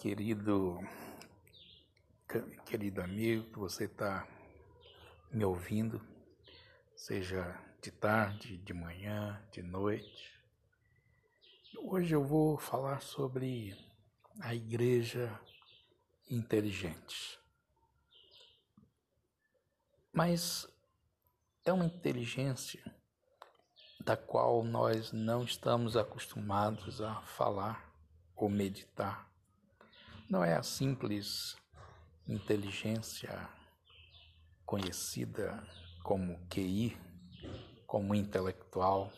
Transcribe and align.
Querido, 0.00 0.78
querido 2.64 3.02
amigo, 3.02 3.50
que 3.50 3.58
você 3.58 3.86
está 3.86 4.28
me 5.28 5.44
ouvindo, 5.44 6.00
seja 6.94 7.60
de 7.82 7.90
tarde, 7.90 8.58
de 8.58 8.72
manhã, 8.72 9.44
de 9.50 9.60
noite. 9.60 10.40
Hoje 11.78 12.14
eu 12.14 12.24
vou 12.24 12.56
falar 12.56 13.02
sobre 13.02 13.76
a 14.40 14.54
igreja 14.54 15.36
inteligente. 16.30 17.36
Mas 20.12 20.68
é 21.64 21.72
uma 21.72 21.86
inteligência 21.86 22.84
da 23.98 24.16
qual 24.16 24.62
nós 24.62 25.10
não 25.10 25.42
estamos 25.42 25.96
acostumados 25.96 27.00
a 27.00 27.20
falar 27.22 27.92
ou 28.36 28.48
meditar 28.48 29.27
não 30.28 30.44
é 30.44 30.54
a 30.54 30.62
simples 30.62 31.56
inteligência 32.26 33.48
conhecida 34.66 35.66
como 36.02 36.38
QI, 36.48 36.98
como 37.86 38.14
intelectual, 38.14 39.10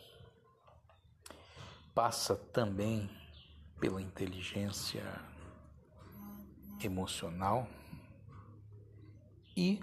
passa 1.93 2.35
também 2.35 3.09
pela 3.79 4.01
inteligência 4.01 5.03
emocional 6.81 7.67
e, 9.57 9.81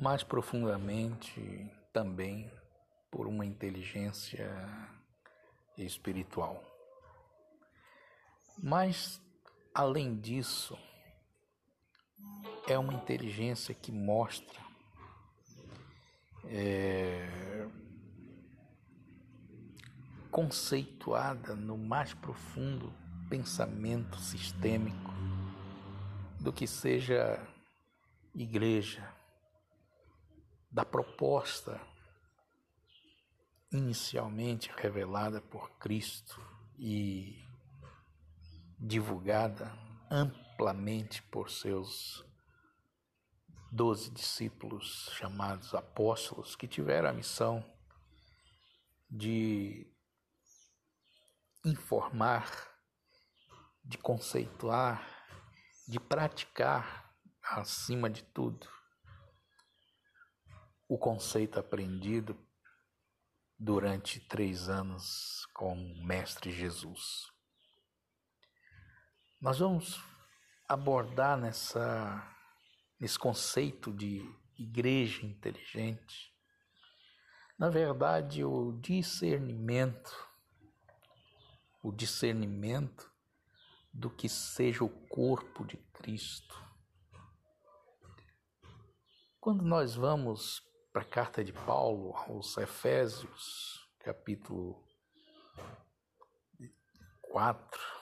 mais 0.00 0.22
profundamente, 0.24 1.70
também 1.92 2.50
por 3.10 3.26
uma 3.26 3.44
inteligência 3.44 4.48
espiritual. 5.76 6.64
Mas 8.58 9.20
Além 9.74 10.18
disso, 10.18 10.76
é 12.66 12.78
uma 12.78 12.92
inteligência 12.92 13.74
que 13.74 13.92
mostra 13.92 14.60
é, 16.44 17.68
conceituada 20.30 21.54
no 21.54 21.78
mais 21.78 22.14
profundo 22.14 22.92
pensamento 23.28 24.18
sistêmico 24.18 25.12
do 26.40 26.52
que 26.52 26.66
seja 26.66 27.40
igreja, 28.34 29.08
da 30.70 30.84
proposta 30.84 31.80
inicialmente 33.72 34.70
revelada 34.76 35.40
por 35.40 35.70
Cristo 35.78 36.40
e 36.78 37.49
divulgada 38.80 39.70
amplamente 40.10 41.22
por 41.24 41.50
seus 41.50 42.24
doze 43.70 44.10
discípulos 44.10 45.10
chamados 45.12 45.74
apóstolos, 45.74 46.56
que 46.56 46.66
tiveram 46.66 47.10
a 47.10 47.12
missão 47.12 47.64
de 49.08 49.86
informar, 51.64 52.50
de 53.84 53.98
conceituar, 53.98 55.06
de 55.86 56.00
praticar, 56.00 57.14
acima 57.42 58.08
de 58.08 58.22
tudo, 58.22 58.66
o 60.88 60.96
conceito 60.96 61.58
aprendido 61.58 62.36
durante 63.58 64.20
três 64.20 64.68
anos 64.68 65.46
com 65.52 65.74
o 65.74 66.04
Mestre 66.04 66.50
Jesus. 66.50 67.30
Nós 69.40 69.58
vamos 69.58 69.98
abordar 70.68 71.38
nessa, 71.38 72.36
nesse 73.00 73.18
conceito 73.18 73.90
de 73.90 74.22
igreja 74.58 75.24
inteligente, 75.24 76.30
na 77.58 77.70
verdade, 77.70 78.44
o 78.44 78.72
discernimento, 78.72 80.28
o 81.82 81.90
discernimento 81.90 83.10
do 83.90 84.10
que 84.10 84.28
seja 84.28 84.84
o 84.84 84.90
corpo 85.08 85.64
de 85.64 85.78
Cristo. 85.94 86.54
Quando 89.40 89.64
nós 89.64 89.94
vamos 89.94 90.62
para 90.92 91.00
a 91.00 91.08
carta 91.08 91.42
de 91.42 91.52
Paulo 91.54 92.14
aos 92.14 92.58
Efésios, 92.58 93.88
capítulo 94.00 94.86
4, 97.22 97.99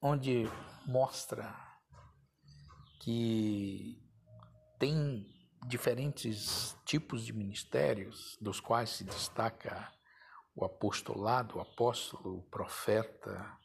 onde 0.00 0.44
mostra 0.86 1.54
que 3.00 4.02
tem 4.78 5.26
diferentes 5.66 6.76
tipos 6.84 7.24
de 7.24 7.32
ministérios, 7.32 8.36
dos 8.40 8.60
quais 8.60 8.90
se 8.90 9.04
destaca 9.04 9.92
o 10.54 10.64
apostolado, 10.64 11.58
o 11.58 11.60
apóstolo, 11.60 12.38
o 12.38 12.42
profeta, 12.42 13.58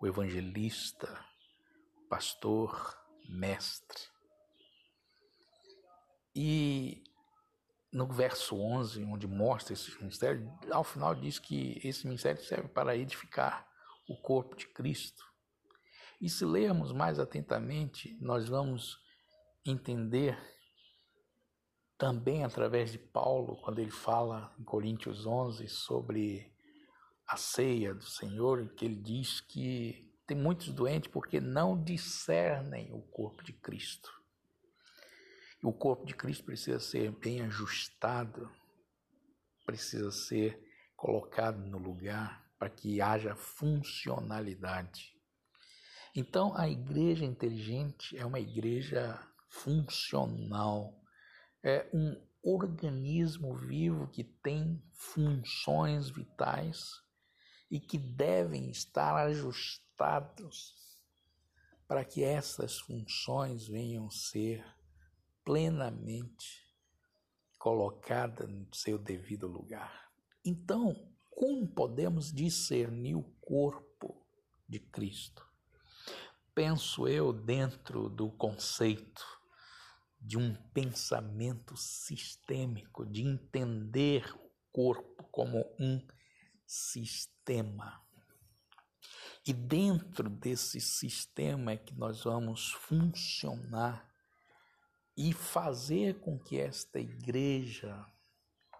o 0.00 0.06
evangelista, 0.06 1.24
o 1.96 2.08
pastor, 2.08 2.96
mestre. 3.28 4.00
E 6.34 7.02
no 7.92 8.06
verso 8.06 8.56
11, 8.56 9.04
onde 9.04 9.26
mostra 9.26 9.74
esse 9.74 9.90
ministério, 9.98 10.50
ao 10.70 10.84
final 10.84 11.14
diz 11.14 11.38
que 11.38 11.80
esse 11.84 12.06
ministério 12.06 12.42
serve 12.42 12.68
para 12.68 12.96
edificar 12.96 13.66
o 14.08 14.16
corpo 14.16 14.56
de 14.56 14.66
Cristo. 14.68 15.24
E 16.20 16.28
se 16.28 16.44
lermos 16.44 16.92
mais 16.92 17.18
atentamente, 17.18 18.16
nós 18.20 18.48
vamos 18.48 18.98
entender 19.64 20.36
também 21.96 22.44
através 22.44 22.92
de 22.92 22.98
Paulo, 22.98 23.60
quando 23.62 23.80
ele 23.80 23.90
fala 23.90 24.54
em 24.58 24.64
Coríntios 24.64 25.26
11 25.26 25.68
sobre 25.68 26.52
a 27.26 27.36
ceia 27.36 27.92
do 27.92 28.04
Senhor, 28.04 28.68
que 28.74 28.84
ele 28.84 28.96
diz 28.96 29.40
que 29.40 30.08
tem 30.26 30.36
muitos 30.36 30.72
doentes 30.72 31.10
porque 31.10 31.40
não 31.40 31.82
discernem 31.82 32.92
o 32.92 33.02
corpo 33.02 33.42
de 33.42 33.52
Cristo. 33.52 34.10
O 35.62 35.72
corpo 35.72 36.06
de 36.06 36.14
Cristo 36.14 36.44
precisa 36.44 36.78
ser 36.78 37.10
bem 37.10 37.42
ajustado, 37.42 38.48
precisa 39.66 40.12
ser 40.12 40.62
colocado 40.96 41.58
no 41.58 41.78
lugar 41.78 42.48
para 42.58 42.70
que 42.70 43.00
haja 43.00 43.34
funcionalidade. 43.34 45.17
Então, 46.14 46.56
a 46.56 46.68
igreja 46.68 47.24
inteligente 47.24 48.16
é 48.16 48.24
uma 48.24 48.40
igreja 48.40 49.18
funcional, 49.48 50.94
é 51.62 51.88
um 51.92 52.20
organismo 52.42 53.56
vivo 53.56 54.08
que 54.08 54.24
tem 54.24 54.82
funções 54.92 56.10
vitais 56.10 57.02
e 57.70 57.78
que 57.78 57.98
devem 57.98 58.70
estar 58.70 59.16
ajustados 59.26 60.74
para 61.86 62.04
que 62.04 62.22
essas 62.22 62.78
funções 62.78 63.66
venham 63.66 64.10
ser 64.10 64.64
plenamente 65.44 66.68
colocadas 67.58 68.48
no 68.48 68.72
seu 68.74 68.98
devido 68.98 69.46
lugar. 69.46 70.10
Então, 70.44 70.94
como 71.30 71.66
podemos 71.66 72.32
discernir 72.32 73.14
o 73.14 73.22
corpo 73.40 74.22
de 74.68 74.78
Cristo? 74.78 75.47
Penso 76.58 77.06
eu, 77.06 77.32
dentro 77.32 78.08
do 78.08 78.32
conceito 78.32 79.24
de 80.20 80.36
um 80.36 80.56
pensamento 80.74 81.76
sistêmico, 81.76 83.06
de 83.06 83.22
entender 83.22 84.28
o 84.34 84.50
corpo 84.72 85.22
como 85.30 85.64
um 85.78 86.04
sistema. 86.66 88.04
E 89.46 89.52
dentro 89.52 90.28
desse 90.28 90.80
sistema 90.80 91.70
é 91.70 91.76
que 91.76 91.96
nós 91.96 92.24
vamos 92.24 92.72
funcionar 92.72 94.04
e 95.16 95.32
fazer 95.32 96.18
com 96.18 96.40
que 96.40 96.58
esta 96.58 96.98
igreja, 96.98 98.04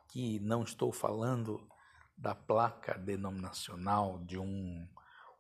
que 0.09 0.41
não 0.41 0.65
estou 0.65 0.91
falando 0.91 1.65
da 2.17 2.35
placa 2.35 2.99
denominacional 2.99 4.19
de 4.25 4.37
um 4.37 4.85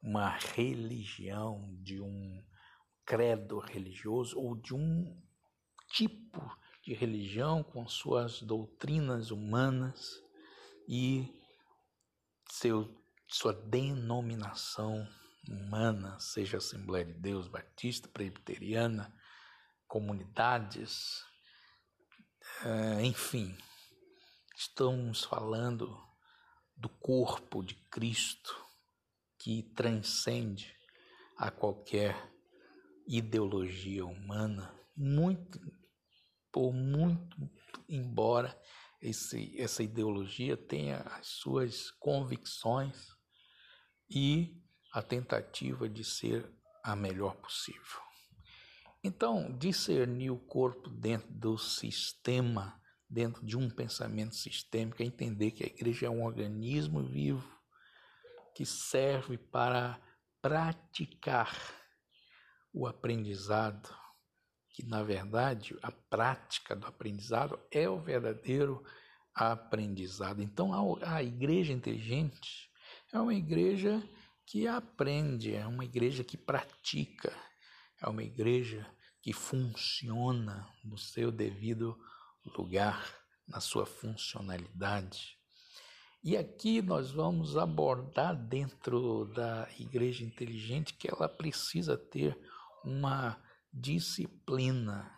uma 0.03 0.31
religião, 0.31 1.77
de 1.83 2.01
um 2.01 2.43
credo 3.05 3.59
religioso 3.59 4.39
ou 4.39 4.55
de 4.55 4.75
um 4.75 5.21
tipo 5.93 6.41
de 6.85 6.95
religião 6.95 7.63
com 7.63 7.87
suas 7.89 8.41
doutrinas 8.43 9.31
humanas 9.31 10.23
e 10.87 11.27
seu, 12.51 13.03
sua 13.27 13.53
denominação 13.53 15.07
humana, 15.49 16.19
seja 16.21 16.59
Assembleia 16.59 17.05
de 17.07 17.15
Deus, 17.15 17.49
Batista, 17.49 18.09
Presbiteriana, 18.09 19.15
comunidades, 19.87 21.25
eh, 22.65 23.05
enfim, 23.05 23.57
estamos 24.57 25.25
falando 25.25 25.99
do 26.77 26.89
corpo 26.89 27.63
de 27.63 27.75
Cristo 27.91 28.68
que 29.39 29.63
transcende 29.75 30.75
a 31.37 31.51
qualquer 31.51 32.33
ideologia 33.07 34.05
humana, 34.05 34.75
muito 34.97 35.61
por 36.53 36.73
muito 36.73 37.37
embora 37.89 38.61
esse, 39.01 39.55
essa 39.59 39.83
ideologia 39.83 40.57
tenha 40.57 40.99
as 40.99 41.27
suas 41.27 41.91
convicções 41.93 43.17
e 44.11 44.61
a 44.93 45.01
tentativa 45.01 45.89
de 45.89 46.03
ser 46.03 46.51
a 46.83 46.97
melhor 46.97 47.37
possível. 47.37 48.01
Então, 49.05 49.57
discernir 49.57 50.31
o 50.31 50.39
corpo 50.39 50.91
dentro 50.91 51.33
do 51.33 51.57
sistema, 51.57 52.81
dentro 53.09 53.45
de 53.47 53.57
um 53.57 53.71
pensamento 53.71 54.35
sistêmico, 54.35 55.03
é 55.03 55.07
entender 55.07 55.53
que 55.53 55.63
a 55.63 55.69
igreja 55.69 56.07
é 56.07 56.11
um 56.11 56.25
organismo 56.25 57.05
vivo 57.05 57.58
que 58.59 58.67
serve 58.67 59.39
para 59.39 60.03
praticar 60.43 61.57
o 62.73 62.89
aprendizado, 62.89 63.89
que 64.71 64.85
na 64.85 65.05
verdade 65.05 65.79
a 65.81 65.93
prática 65.93 66.75
do 66.75 66.85
aprendizado 66.85 67.57
é 67.71 67.89
o 67.89 68.01
verdadeiro 68.01 68.85
aprendizado. 69.33 70.43
Então 70.43 70.73
a, 70.73 71.15
a 71.19 71.23
igreja 71.23 71.73
inteligente 71.73 72.69
é 73.13 73.21
uma 73.21 73.33
igreja 73.33 74.03
que 74.45 74.67
aprende, 74.67 75.55
é 75.55 75.65
uma 75.65 75.85
igreja 75.85 76.25
que 76.25 76.37
pratica, 76.37 77.33
é 78.03 78.09
uma 78.09 78.25
igreja 78.25 78.85
que 79.23 79.33
funciona 79.33 80.69
no 80.83 80.99
seu 80.99 81.31
devido 81.31 81.97
lugar, 82.45 83.09
na 83.47 83.61
sua 83.61 83.87
funcionalidade. 83.87 85.38
E 86.23 86.37
aqui 86.37 86.83
nós 86.83 87.13
vamos 87.13 87.57
abordar 87.57 88.37
dentro 88.37 89.27
da 89.27 89.69
igreja 89.79 90.25
inteligente 90.25 90.95
que 90.95 91.09
ela 91.09 91.29
precisa 91.29 91.97
ter 91.97 92.37
uma 92.85 93.41
disciplina, 93.73 95.11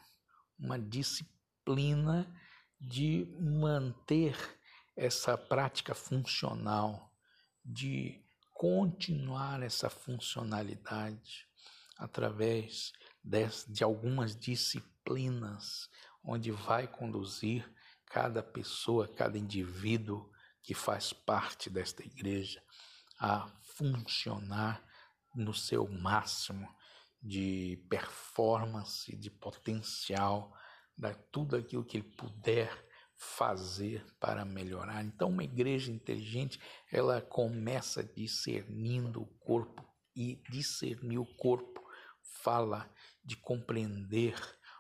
uma 0.58 0.79
disciplina 0.79 2.31
de 2.79 3.26
manter 3.41 4.37
essa 4.94 5.38
prática 5.38 5.94
funcional, 5.94 7.11
de 7.64 8.23
continuar 8.52 9.62
essa 9.62 9.88
funcionalidade 9.88 11.47
através 11.97 12.93
de, 13.25 13.82
algumas 13.82 14.37
disciplinas, 14.37 15.88
onde 16.23 16.50
vai 16.50 16.87
conduzir 16.87 17.67
cada 18.05 18.43
pessoa, 18.43 19.08
cada 19.08 19.38
indivíduo 19.38 20.29
que 20.62 20.74
faz 20.74 21.12
parte 21.12 21.70
desta 21.70 22.02
igreja 22.02 22.62
a 23.18 23.48
funcionar 23.76 24.82
no 25.34 25.54
seu 25.54 25.88
máximo 25.88 26.68
de 27.22 27.84
performance, 27.88 29.14
de 29.16 29.30
potencial, 29.30 30.54
de 30.96 31.14
tudo 31.30 31.56
aquilo 31.56 31.84
que 31.84 31.98
ele 31.98 32.08
puder 32.16 32.88
fazer 33.14 34.04
para 34.18 34.44
melhorar. 34.44 35.04
Então, 35.04 35.28
uma 35.28 35.44
igreja 35.44 35.92
inteligente, 35.92 36.58
ela 36.90 37.20
começa 37.20 38.02
discernindo 38.02 39.22
o 39.22 39.26
corpo 39.38 39.86
e 40.16 40.42
discernir 40.48 41.18
o 41.18 41.26
corpo 41.36 41.80
fala 42.42 42.90
de 43.22 43.36
compreender 43.36 44.34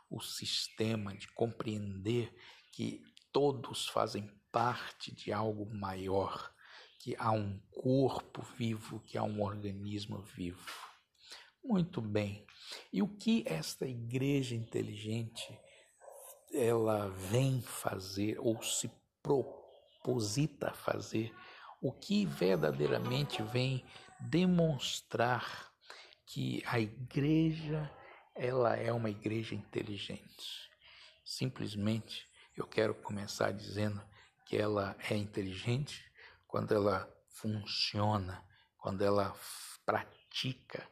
o 0.08 0.20
sistema, 0.20 1.14
de 1.14 1.28
compreender 1.28 2.34
que 2.72 3.02
todos 3.32 3.86
fazem 3.88 4.28
parte 4.52 5.14
de 5.14 5.32
algo 5.32 5.66
maior, 5.74 6.52
que 6.98 7.16
há 7.18 7.30
um 7.30 7.58
corpo 7.70 8.42
vivo, 8.56 9.00
que 9.00 9.16
há 9.16 9.22
um 9.22 9.42
organismo 9.42 10.18
vivo. 10.18 10.68
Muito 11.62 12.00
bem. 12.00 12.46
E 12.92 13.02
o 13.02 13.08
que 13.08 13.42
esta 13.46 13.86
igreja 13.86 14.54
inteligente 14.54 15.58
ela 16.52 17.08
vem 17.08 17.60
fazer 17.62 18.38
ou 18.40 18.62
se 18.62 18.90
proposita 19.22 20.72
fazer? 20.72 21.34
O 21.80 21.92
que 21.92 22.26
verdadeiramente 22.26 23.42
vem 23.42 23.84
demonstrar 24.20 25.70
que 26.26 26.62
a 26.66 26.78
igreja 26.78 27.90
ela 28.34 28.76
é 28.76 28.92
uma 28.92 29.10
igreja 29.10 29.54
inteligente? 29.54 30.70
Simplesmente 31.24 32.26
eu 32.56 32.66
quero 32.66 32.94
começar 32.94 33.52
dizendo 33.52 34.02
que 34.50 34.56
ela 34.56 34.96
é 35.08 35.16
inteligente 35.16 36.04
quando 36.44 36.74
ela 36.74 37.08
funciona, 37.28 38.44
quando 38.76 39.00
ela 39.00 39.32
pratica 39.86 40.90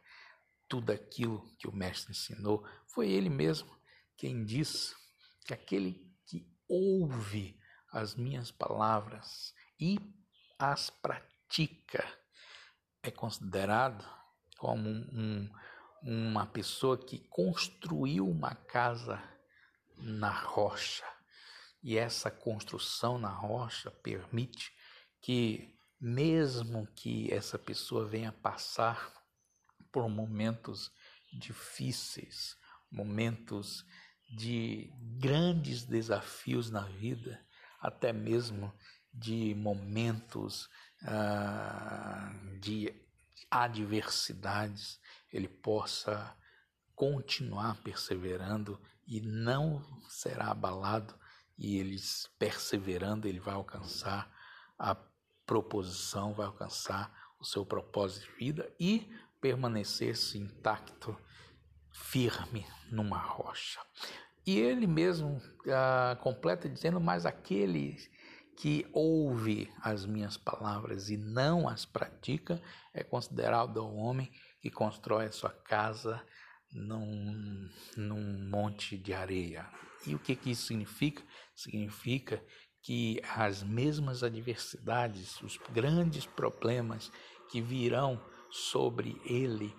tudo 0.68 0.92
aquilo 0.92 1.44
que 1.56 1.66
o 1.66 1.74
mestre 1.74 2.12
ensinou. 2.12 2.64
Foi 2.86 3.10
ele 3.10 3.28
mesmo 3.28 3.68
quem 4.16 4.44
disse 4.44 4.94
que 5.44 5.52
aquele 5.52 6.08
que 6.24 6.48
ouve 6.68 7.60
as 7.90 8.14
minhas 8.14 8.52
palavras 8.52 9.52
e 9.80 9.98
as 10.56 10.88
pratica 10.88 12.06
é 13.02 13.10
considerado 13.10 14.08
como 14.56 14.88
um, 14.88 15.50
uma 16.00 16.46
pessoa 16.46 16.96
que 16.96 17.18
construiu 17.28 18.24
uma 18.30 18.54
casa 18.54 19.20
na 19.96 20.30
rocha. 20.30 21.17
E 21.82 21.96
essa 21.96 22.30
construção 22.30 23.18
na 23.18 23.30
rocha 23.30 23.90
permite 23.90 24.72
que, 25.20 25.76
mesmo 26.00 26.86
que 26.94 27.32
essa 27.32 27.58
pessoa 27.58 28.06
venha 28.06 28.32
passar 28.32 29.12
por 29.92 30.08
momentos 30.08 30.90
difíceis, 31.32 32.56
momentos 32.90 33.84
de 34.28 34.92
grandes 35.18 35.84
desafios 35.84 36.70
na 36.70 36.82
vida, 36.82 37.40
até 37.80 38.12
mesmo 38.12 38.72
de 39.12 39.54
momentos 39.54 40.68
ah, 41.02 42.32
de 42.60 42.94
adversidades, 43.50 45.00
ele 45.32 45.48
possa 45.48 46.36
continuar 46.94 47.80
perseverando 47.82 48.80
e 49.06 49.20
não 49.20 49.82
será 50.08 50.50
abalado, 50.50 51.17
e 51.58 51.78
eles 51.78 52.30
perseverando, 52.38 53.26
ele 53.26 53.40
vai 53.40 53.54
alcançar 53.54 54.32
a 54.78 54.96
proposição, 55.44 56.32
vai 56.32 56.46
alcançar 56.46 57.12
o 57.40 57.44
seu 57.44 57.66
propósito 57.66 58.26
de 58.26 58.36
vida 58.36 58.72
e 58.78 59.10
permanecesse 59.40 60.38
intacto, 60.38 61.16
firme 61.90 62.66
numa 62.90 63.18
rocha. 63.18 63.80
E 64.46 64.58
ele 64.58 64.86
mesmo 64.86 65.40
ah, 65.66 66.16
completa 66.20 66.68
dizendo: 66.68 67.00
Mas 67.00 67.26
aquele 67.26 67.96
que 68.56 68.88
ouve 68.92 69.70
as 69.82 70.04
minhas 70.04 70.36
palavras 70.36 71.10
e 71.10 71.16
não 71.16 71.68
as 71.68 71.84
pratica 71.84 72.60
é 72.92 73.04
considerado 73.04 73.78
o 73.78 73.94
homem 73.94 74.30
que 74.60 74.70
constrói 74.70 75.26
a 75.26 75.32
sua 75.32 75.50
casa 75.50 76.24
num, 76.72 77.70
num 77.96 78.48
monte 78.48 78.96
de 78.96 79.12
areia. 79.12 79.68
E 80.06 80.14
o 80.14 80.18
que, 80.18 80.34
que 80.34 80.50
isso 80.50 80.66
significa? 80.66 81.22
Significa 81.58 82.40
que 82.80 83.20
as 83.36 83.64
mesmas 83.64 84.22
adversidades, 84.22 85.42
os 85.42 85.58
grandes 85.72 86.24
problemas 86.24 87.10
que 87.50 87.60
virão 87.60 88.22
sobre 88.48 89.20
ele 89.24 89.74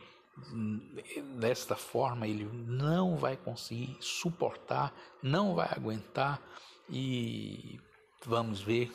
desta 1.37 1.77
forma, 1.77 2.27
ele 2.27 2.43
não 2.43 3.15
vai 3.15 3.37
conseguir 3.37 3.95
suportar, 4.01 4.93
não 5.23 5.55
vai 5.55 5.69
aguentar 5.71 6.41
e 6.89 7.79
vamos 8.25 8.59
ver 8.59 8.91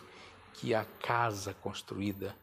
que 0.53 0.75
a 0.75 0.85
casa 0.85 1.55
construída 1.55 2.37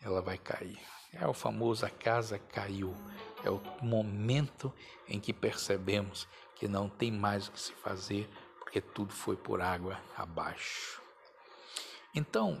ela 0.00 0.22
vai 0.22 0.38
cair. 0.38 0.78
É 1.12 1.26
o 1.26 1.34
famoso 1.34 1.84
a 1.84 1.90
casa 1.90 2.38
caiu. 2.38 2.94
É 3.42 3.50
o 3.50 3.60
momento 3.82 4.72
em 5.08 5.18
que 5.18 5.32
percebemos 5.32 6.28
que 6.54 6.68
não 6.68 6.88
tem 6.88 7.10
mais 7.10 7.48
o 7.48 7.52
que 7.52 7.60
se 7.60 7.72
fazer 7.72 8.30
porque 8.68 8.82
tudo 8.82 9.14
foi 9.14 9.34
por 9.34 9.62
água 9.62 9.98
abaixo. 10.14 11.00
Então, 12.14 12.60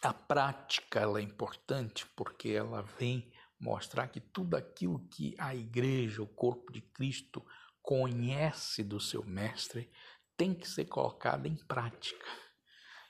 a 0.00 0.14
prática 0.14 1.00
ela 1.00 1.18
é 1.18 1.22
importante 1.22 2.06
porque 2.14 2.50
ela 2.50 2.82
vem 3.00 3.32
mostrar 3.58 4.06
que 4.06 4.20
tudo 4.20 4.56
aquilo 4.56 5.04
que 5.08 5.34
a 5.38 5.56
igreja, 5.56 6.22
o 6.22 6.26
corpo 6.28 6.72
de 6.72 6.80
Cristo, 6.80 7.44
conhece 7.82 8.84
do 8.84 9.00
seu 9.00 9.24
mestre 9.24 9.90
tem 10.36 10.54
que 10.54 10.68
ser 10.68 10.84
colocado 10.84 11.46
em 11.46 11.56
prática. 11.56 12.26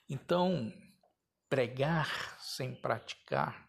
Então, 0.09 0.73
pregar 1.47 2.41
sem 2.41 2.75
praticar, 2.75 3.69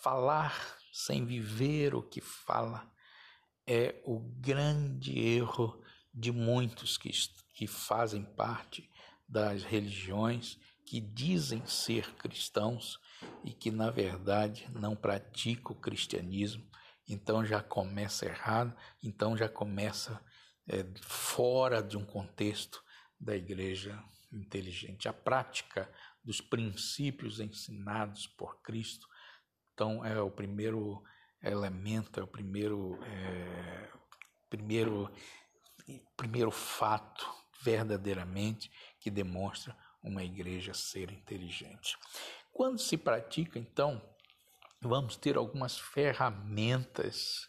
falar 0.00 0.54
sem 0.92 1.26
viver 1.26 1.92
o 1.92 2.04
que 2.04 2.20
fala, 2.20 2.88
é 3.66 4.00
o 4.04 4.20
grande 4.20 5.18
erro 5.18 5.82
de 6.12 6.32
muitos 6.32 6.96
que, 6.96 7.10
que 7.54 7.66
fazem 7.66 8.24
parte 8.24 8.88
das 9.28 9.62
religiões 9.62 10.58
que 10.84 11.00
dizem 11.00 11.64
ser 11.66 12.14
cristãos 12.16 12.98
e 13.44 13.52
que, 13.52 13.70
na 13.70 13.90
verdade, 13.90 14.66
não 14.74 14.96
praticam 14.96 15.72
o 15.72 15.80
cristianismo 15.80 16.68
então 17.10 17.44
já 17.44 17.60
começa 17.60 18.24
errado, 18.24 18.72
então 19.02 19.36
já 19.36 19.48
começa 19.48 20.24
é, 20.68 20.86
fora 21.02 21.82
de 21.82 21.96
um 21.96 22.04
contexto 22.04 22.82
da 23.18 23.36
igreja 23.36 24.00
inteligente. 24.32 25.08
A 25.08 25.12
prática 25.12 25.92
dos 26.22 26.40
princípios 26.40 27.40
ensinados 27.40 28.28
por 28.28 28.62
Cristo, 28.62 29.08
então 29.74 30.04
é 30.04 30.20
o 30.20 30.30
primeiro 30.30 31.02
elemento, 31.42 32.20
é 32.20 32.22
o 32.22 32.28
primeiro, 32.28 32.96
é, 33.02 33.90
primeiro, 34.48 35.10
primeiro 36.16 36.50
fato 36.50 37.28
verdadeiramente 37.62 38.70
que 38.98 39.10
demonstra 39.10 39.76
uma 40.02 40.24
igreja 40.24 40.72
ser 40.72 41.10
inteligente. 41.10 41.96
Quando 42.52 42.78
se 42.78 42.96
pratica, 42.96 43.58
então, 43.58 44.02
vamos 44.80 45.16
ter 45.16 45.36
algumas 45.36 45.78
ferramentas 45.78 47.48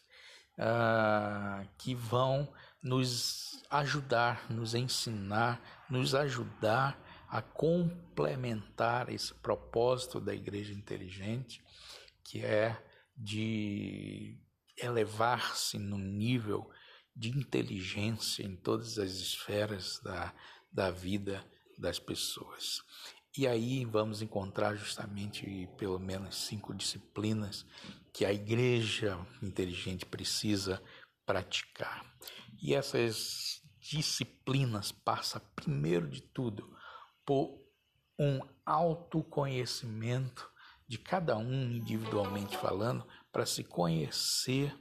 ah, 0.58 1.66
que 1.78 1.96
vão 1.96 2.52
nos 2.84 3.64
ajudar, 3.70 4.52
nos 4.52 4.76
ensinar, 4.76 5.62
nos 5.90 6.14
ajudar 6.14 7.00
a 7.30 7.42
complementar 7.42 9.10
esse 9.10 9.34
propósito 9.34 10.20
da 10.20 10.34
igreja 10.34 10.74
inteligente, 10.74 11.64
que 12.24 12.44
é 12.44 12.78
de 13.16 14.38
elevar-se 14.78 15.78
no 15.78 15.98
nível 15.98 16.70
de 17.16 17.30
inteligência 17.30 18.44
em 18.44 18.56
todas 18.56 18.98
as 18.98 19.12
esferas 19.12 20.00
da, 20.04 20.34
da 20.72 20.92
vida 20.92 21.46
das 21.78 22.00
pessoas. 22.00 22.82
E 23.38 23.48
aí 23.48 23.86
vamos 23.86 24.22
encontrar 24.22 24.76
justamente 24.76 25.70
pelo 25.78 25.98
menos 25.98 26.36
cinco 26.36 26.74
disciplinas 26.74 27.66
que 28.14 28.26
a 28.26 28.34
igreja 28.34 29.18
inteligente 29.42 30.06
precisa 30.06 30.82
praticar. 31.26 32.06
E 32.62 32.76
essas 32.76 33.62
disciplinas 33.80 34.92
passam, 34.92 35.42
primeiro 35.56 36.10
de 36.10 36.22
tudo, 36.22 36.76
por 37.26 37.58
um 38.20 38.42
autoconhecimento 38.66 40.50
de 40.88 40.98
cada 40.98 41.38
um 41.38 41.72
individualmente 41.72 42.58
falando, 42.58 43.08
para 43.32 43.46
se 43.46 43.64
conhecer 43.64 44.78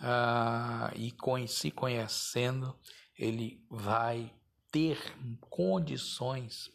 uh, 0.00 0.94
e 0.96 1.12
se 1.48 1.70
conhecendo, 1.70 2.76
ele 3.18 3.64
vai 3.70 4.32
ter 4.70 4.98
condições 5.40 6.70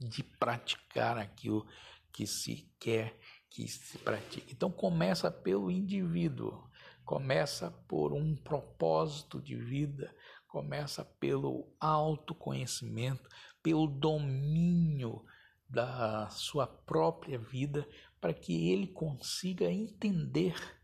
de 0.00 0.22
praticar 0.22 1.18
aquilo 1.18 1.66
que 2.12 2.26
se 2.26 2.70
quer 2.78 3.18
que 3.50 3.66
se 3.66 3.98
pratique. 3.98 4.52
Então 4.52 4.70
começa 4.70 5.30
pelo 5.30 5.70
indivíduo, 5.70 6.68
começa 7.04 7.70
por 7.88 8.12
um 8.12 8.36
propósito 8.36 9.40
de 9.40 9.56
vida, 9.56 10.14
começa 10.46 11.04
pelo 11.04 11.72
autoconhecimento, 11.80 13.28
pelo 13.62 13.86
domínio 13.86 15.24
da 15.68 16.28
sua 16.30 16.66
própria 16.66 17.38
vida, 17.38 17.86
para 18.20 18.32
que 18.32 18.70
ele 18.70 18.86
consiga 18.86 19.70
entender 19.70 20.77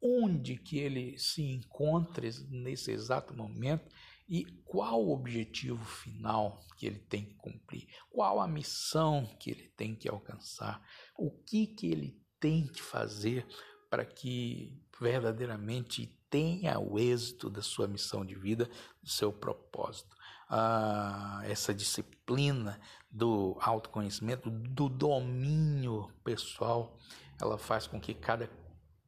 onde 0.00 0.56
que 0.56 0.78
ele 0.78 1.18
se 1.18 1.42
encontra 1.42 2.28
nesse 2.48 2.90
exato 2.90 3.34
momento 3.34 3.90
e 4.28 4.44
qual 4.64 5.04
o 5.04 5.12
objetivo 5.12 5.84
final 5.84 6.60
que 6.76 6.86
ele 6.86 6.98
tem 6.98 7.24
que 7.24 7.34
cumprir, 7.34 7.86
qual 8.10 8.40
a 8.40 8.48
missão 8.48 9.24
que 9.38 9.50
ele 9.50 9.68
tem 9.76 9.94
que 9.94 10.08
alcançar, 10.08 10.82
o 11.16 11.30
que 11.30 11.66
que 11.66 11.90
ele 11.90 12.20
tem 12.40 12.66
que 12.66 12.82
fazer 12.82 13.46
para 13.88 14.04
que 14.04 14.82
verdadeiramente 15.00 16.06
tenha 16.28 16.78
o 16.78 16.98
êxito 16.98 17.48
da 17.48 17.62
sua 17.62 17.86
missão 17.86 18.24
de 18.24 18.34
vida, 18.34 18.68
do 19.02 19.08
seu 19.08 19.32
propósito. 19.32 20.14
Ah, 20.48 21.40
essa 21.44 21.72
disciplina 21.72 22.80
do 23.10 23.56
autoconhecimento, 23.60 24.50
do 24.50 24.88
domínio 24.88 26.08
pessoal, 26.22 26.98
ela 27.40 27.58
faz 27.58 27.86
com 27.86 28.00
que 28.00 28.14
cada 28.14 28.48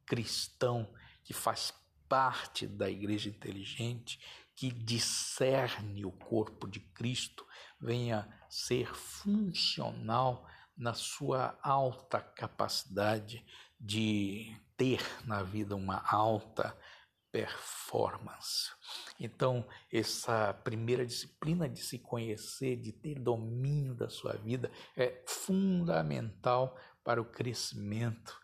cristão 0.09 0.91
que 1.23 1.33
faz 1.33 1.71
parte 2.09 2.65
da 2.65 2.89
igreja 2.89 3.29
inteligente, 3.29 4.19
que 4.55 4.71
discerne 4.71 6.03
o 6.03 6.11
corpo 6.11 6.67
de 6.67 6.79
Cristo, 6.79 7.45
venha 7.79 8.27
ser 8.49 8.93
funcional 8.95 10.45
na 10.75 10.93
sua 10.95 11.57
alta 11.61 12.19
capacidade 12.19 13.45
de 13.79 14.59
ter 14.75 14.99
na 15.25 15.43
vida 15.43 15.75
uma 15.75 16.03
alta 16.09 16.75
performance. 17.31 18.71
Então, 19.19 19.65
essa 19.93 20.51
primeira 20.63 21.05
disciplina 21.05 21.69
de 21.69 21.79
se 21.79 21.99
conhecer, 21.99 22.75
de 22.77 22.91
ter 22.91 23.19
domínio 23.19 23.93
da 23.93 24.09
sua 24.09 24.33
vida, 24.33 24.71
é 24.97 25.23
fundamental 25.27 26.75
para 27.03 27.21
o 27.21 27.25
crescimento 27.25 28.35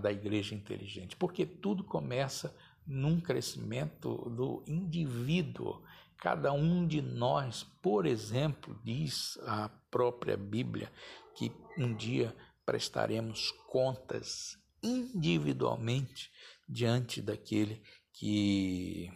da 0.00 0.10
igreja 0.10 0.54
inteligente, 0.54 1.14
porque 1.16 1.46
tudo 1.46 1.84
começa 1.84 2.54
num 2.86 3.20
crescimento 3.20 4.28
do 4.30 4.64
indivíduo. 4.66 5.82
Cada 6.18 6.52
um 6.52 6.86
de 6.86 7.00
nós, 7.00 7.62
por 7.82 8.06
exemplo, 8.06 8.78
diz 8.82 9.38
a 9.46 9.68
própria 9.90 10.36
Bíblia 10.36 10.90
que 11.36 11.52
um 11.78 11.94
dia 11.94 12.34
prestaremos 12.66 13.52
contas 13.68 14.58
individualmente 14.82 16.30
diante 16.68 17.22
daquele 17.22 17.82
que 18.12 19.10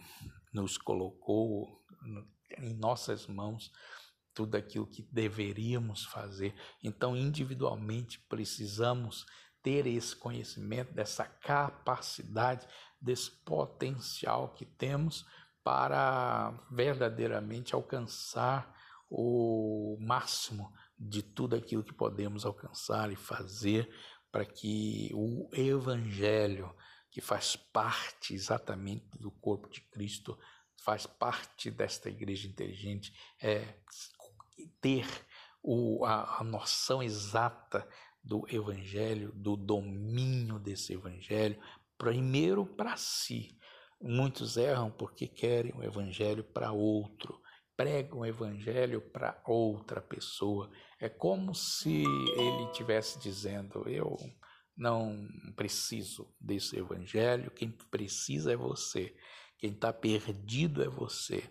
nos 0.53 0.77
colocou 0.77 1.83
em 2.57 2.73
nossas 2.75 3.27
mãos 3.27 3.71
tudo 4.33 4.55
aquilo 4.55 4.87
que 4.87 5.01
deveríamos 5.11 6.05
fazer. 6.05 6.53
Então, 6.81 7.15
individualmente, 7.15 8.19
precisamos 8.29 9.25
ter 9.61 9.87
esse 9.87 10.15
conhecimento, 10.15 10.93
dessa 10.93 11.25
capacidade, 11.25 12.67
desse 13.01 13.31
potencial 13.31 14.53
que 14.53 14.65
temos 14.65 15.25
para 15.63 16.51
verdadeiramente 16.71 17.75
alcançar 17.75 18.75
o 19.09 19.97
máximo 19.99 20.71
de 20.97 21.21
tudo 21.21 21.55
aquilo 21.55 21.83
que 21.83 21.93
podemos 21.93 22.45
alcançar 22.45 23.11
e 23.11 23.15
fazer 23.15 23.89
para 24.31 24.45
que 24.45 25.09
o 25.13 25.49
Evangelho, 25.53 26.73
que 27.09 27.21
faz 27.21 27.55
parte 27.55 28.33
exatamente 28.33 29.17
do 29.17 29.31
corpo 29.31 29.69
de 29.69 29.81
Cristo, 29.81 30.37
faz 30.83 31.05
parte 31.05 31.71
desta 31.71 32.09
igreja 32.09 32.47
inteligente, 32.47 33.13
é 33.41 33.75
ter 34.79 35.07
o, 35.61 36.05
a, 36.05 36.39
a 36.39 36.43
noção 36.43 37.01
exata 37.01 37.87
do 38.23 38.45
Evangelho, 38.49 39.31
do 39.33 39.55
domínio 39.55 40.59
desse 40.59 40.93
Evangelho, 40.93 41.59
primeiro 41.97 42.65
para 42.65 42.95
si. 42.97 43.57
Muitos 44.01 44.55
erram 44.55 44.89
porque 44.91 45.27
querem 45.27 45.73
o 45.75 45.83
Evangelho 45.83 46.43
para 46.43 46.71
outro, 46.71 47.41
pregam 47.75 48.19
o 48.19 48.25
Evangelho 48.25 49.01
para 49.01 49.41
outra 49.45 50.01
pessoa. 50.01 50.69
É 50.99 51.09
como 51.09 51.53
se 51.53 52.03
ele 52.03 52.63
estivesse 52.71 53.19
dizendo: 53.19 53.87
Eu 53.89 54.17
não 54.75 55.27
preciso 55.55 56.33
desse 56.39 56.77
Evangelho, 56.77 57.51
quem 57.51 57.69
precisa 57.69 58.53
é 58.53 58.55
você, 58.55 59.13
quem 59.57 59.71
está 59.71 59.91
perdido 59.91 60.81
é 60.81 60.87
você. 60.87 61.43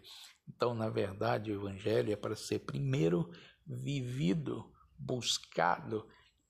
Então, 0.49 0.75
na 0.75 0.89
verdade, 0.89 1.53
o 1.53 1.55
Evangelho 1.55 2.11
é 2.11 2.17
para 2.17 2.35
ser 2.35 2.61
primeiro 2.61 3.31
vivido, 3.67 4.73
buscado 4.99 6.09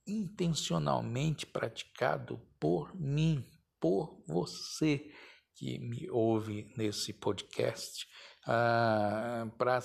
intencionalmente 0.09 1.47
praticado 1.47 2.41
por 2.59 2.95
mim, 2.99 3.45
por 3.81 4.23
você 4.27 5.13
que 5.55 5.79
me 5.79 6.09
ouve 6.11 6.73
nesse 6.77 7.13
podcast, 7.13 8.07
ah, 8.47 9.47
para 9.59 9.81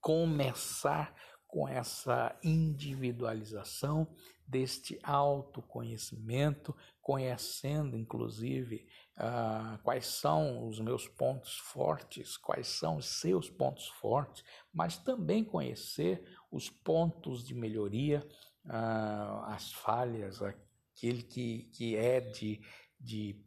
começar 0.00 1.14
com 1.46 1.68
essa 1.68 2.34
individualização 2.42 4.08
deste 4.46 4.98
autoconhecimento, 5.02 6.74
conhecendo 7.00 7.96
inclusive 7.96 8.86
ah, 9.16 9.78
quais 9.82 10.06
são 10.06 10.66
os 10.66 10.80
meus 10.80 11.06
pontos 11.06 11.56
fortes, 11.58 12.36
quais 12.36 12.68
são 12.68 12.96
os 12.96 13.20
seus 13.20 13.50
pontos 13.50 13.88
fortes, 13.88 14.42
mas 14.72 14.96
também 14.96 15.44
conhecer 15.44 16.24
os 16.50 16.70
pontos 16.70 17.44
de 17.44 17.54
melhoria 17.54 18.26
ah, 18.68 19.54
as 19.54 19.72
falhas, 19.72 20.40
aquele 20.42 21.22
que, 21.22 21.70
que 21.72 21.96
é 21.96 22.20
de, 22.20 22.60
de, 23.00 23.44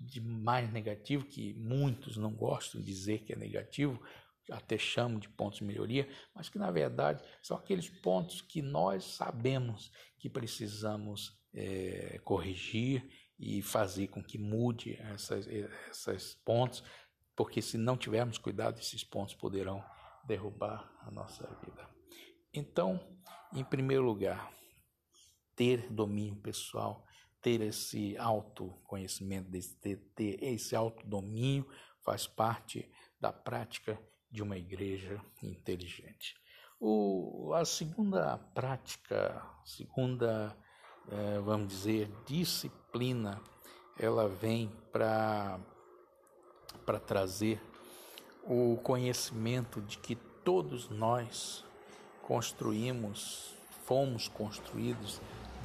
de 0.00 0.20
mais 0.20 0.72
negativo, 0.72 1.24
que 1.24 1.54
muitos 1.54 2.16
não 2.16 2.32
gostam 2.32 2.80
de 2.80 2.86
dizer 2.86 3.20
que 3.24 3.32
é 3.32 3.36
negativo, 3.36 4.02
até 4.50 4.78
chamo 4.78 5.20
de 5.20 5.28
pontos 5.28 5.58
de 5.58 5.64
melhoria, 5.64 6.08
mas 6.34 6.48
que 6.48 6.58
na 6.58 6.70
verdade 6.70 7.22
são 7.42 7.56
aqueles 7.56 7.88
pontos 7.88 8.40
que 8.40 8.62
nós 8.62 9.04
sabemos 9.04 9.92
que 10.18 10.30
precisamos 10.30 11.38
é, 11.52 12.18
corrigir 12.24 13.08
e 13.38 13.62
fazer 13.62 14.08
com 14.08 14.22
que 14.22 14.38
mude 14.38 14.96
essas, 14.96 15.46
esses 15.46 16.34
pontos, 16.44 16.82
porque 17.36 17.62
se 17.62 17.78
não 17.78 17.96
tivermos 17.96 18.38
cuidado, 18.38 18.80
esses 18.80 19.04
pontos 19.04 19.34
poderão 19.34 19.84
derrubar 20.26 20.92
a 21.02 21.10
nossa 21.10 21.46
vida. 21.62 21.88
Então, 22.52 23.00
em 23.52 23.64
primeiro 23.64 24.04
lugar, 24.04 24.52
ter 25.54 25.90
domínio 25.90 26.36
pessoal, 26.36 27.04
ter 27.40 27.60
esse 27.60 28.16
autoconhecimento, 28.16 29.50
ter, 29.80 30.42
esse 30.42 30.74
autodomínio 30.76 31.66
faz 32.04 32.26
parte 32.26 32.90
da 33.20 33.32
prática 33.32 34.00
de 34.30 34.42
uma 34.42 34.56
igreja 34.56 35.20
inteligente. 35.42 36.34
O, 36.80 37.52
a 37.54 37.64
segunda 37.64 38.38
prática, 38.54 39.44
segunda, 39.64 40.56
eh, 41.10 41.40
vamos 41.40 41.68
dizer, 41.68 42.08
disciplina, 42.24 43.42
ela 43.98 44.28
vem 44.28 44.70
para 44.92 45.58
trazer 47.06 47.60
o 48.44 48.76
conhecimento 48.76 49.82
de 49.82 49.98
que 49.98 50.14
todos 50.14 50.88
nós 50.88 51.64
construímos, 52.28 53.54
fomos 53.86 54.28
construídos 54.28 55.18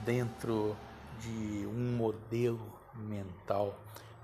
dentro 0.05 0.77
de 1.20 1.67
um 1.67 1.98
modelo 1.98 2.79
mental. 2.96 3.77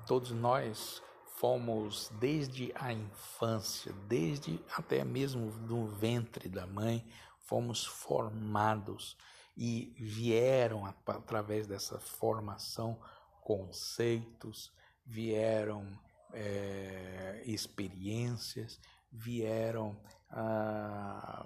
Todos 0.08 0.32
nós 0.32 1.02
fomos 1.36 2.10
desde 2.18 2.72
a 2.76 2.94
infância, 2.94 3.92
desde 4.08 4.58
até 4.74 5.04
mesmo 5.04 5.52
no 5.68 5.86
ventre 5.90 6.48
da 6.48 6.66
mãe, 6.66 7.06
fomos 7.42 7.86
formados 7.86 9.18
e 9.58 9.94
vieram 10.00 10.86
através 10.86 11.68
dessa 11.68 12.00
formação 12.00 12.98
conceitos, 13.42 14.72
vieram 15.06 15.86
é, 16.32 17.44
experiências, 17.46 18.80
vieram 19.12 19.98
ah, 20.30 21.46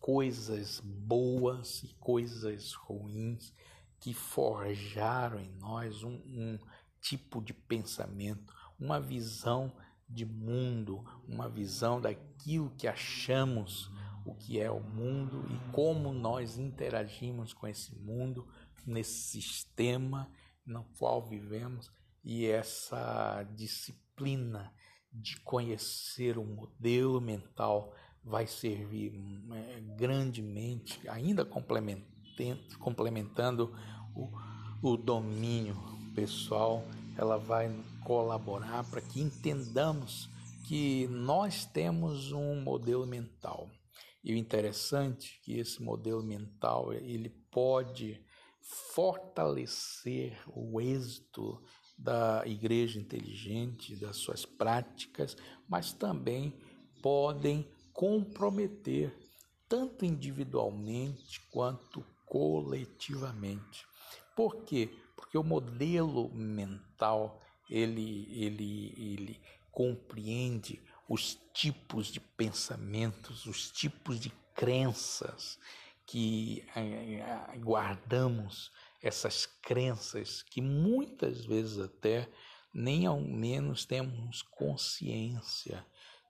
coisas 0.00 0.80
boas 0.80 1.82
e 1.84 1.94
coisas 1.94 2.72
ruins 2.72 3.52
que 4.00 4.12
forjaram 4.12 5.38
em 5.38 5.50
nós 5.58 6.02
um, 6.02 6.14
um 6.26 6.58
tipo 7.00 7.40
de 7.40 7.52
pensamento, 7.52 8.52
uma 8.78 9.00
visão 9.00 9.72
de 10.08 10.24
mundo, 10.24 11.04
uma 11.26 11.48
visão 11.48 12.00
daquilo 12.00 12.70
que 12.76 12.88
achamos 12.88 13.90
o 14.24 14.34
que 14.34 14.60
é 14.60 14.70
o 14.70 14.80
mundo 14.80 15.44
e 15.50 15.72
como 15.72 16.12
nós 16.12 16.58
interagimos 16.58 17.52
com 17.52 17.66
esse 17.66 17.94
mundo, 17.96 18.48
nesse 18.86 19.40
sistema 19.40 20.30
no 20.64 20.84
qual 20.98 21.24
vivemos. 21.24 21.90
E 22.24 22.46
essa 22.46 23.42
disciplina 23.54 24.72
de 25.12 25.38
conhecer 25.40 26.38
o 26.38 26.44
modelo 26.44 27.20
mental 27.20 27.92
vai 28.24 28.46
servir 28.46 29.12
é, 29.52 29.80
grandemente, 29.96 31.06
ainda 31.08 31.44
complementando 32.78 33.74
o, 34.14 34.30
o 34.80 34.96
domínio 34.96 35.76
pessoal, 36.14 36.84
ela 37.16 37.36
vai 37.36 37.70
colaborar 38.04 38.84
para 38.90 39.00
que 39.00 39.20
entendamos 39.20 40.28
que 40.66 41.06
nós 41.08 41.64
temos 41.64 42.32
um 42.32 42.60
modelo 42.60 43.06
mental. 43.06 43.68
E 44.24 44.32
o 44.32 44.36
interessante 44.36 45.38
é 45.40 45.44
que 45.44 45.58
esse 45.58 45.82
modelo 45.82 46.22
mental 46.22 46.92
ele 46.92 47.28
pode 47.50 48.24
fortalecer 48.94 50.38
o 50.46 50.80
êxito 50.80 51.60
da 52.02 52.42
igreja 52.44 52.98
inteligente, 52.98 53.94
das 53.94 54.16
suas 54.16 54.44
práticas, 54.44 55.36
mas 55.68 55.92
também 55.92 56.52
podem 57.00 57.68
comprometer 57.92 59.16
tanto 59.68 60.04
individualmente 60.04 61.40
quanto 61.50 62.04
coletivamente. 62.26 63.86
Por 64.34 64.64
quê? 64.64 64.90
Porque 65.14 65.38
o 65.38 65.44
modelo 65.44 66.28
mental 66.34 67.40
ele, 67.70 68.26
ele, 68.30 68.94
ele 68.96 69.40
compreende 69.70 70.82
os 71.08 71.38
tipos 71.54 72.08
de 72.08 72.20
pensamentos, 72.20 73.46
os 73.46 73.70
tipos 73.70 74.18
de 74.18 74.30
crenças 74.54 75.58
que 76.06 76.64
eh, 76.74 77.58
guardamos, 77.58 78.70
essas 79.02 79.46
crenças 79.46 80.42
que 80.42 80.62
muitas 80.62 81.44
vezes 81.44 81.78
até 81.78 82.30
nem 82.72 83.04
ao 83.04 83.20
menos 83.20 83.84
temos 83.84 84.42
consciência 84.42 85.84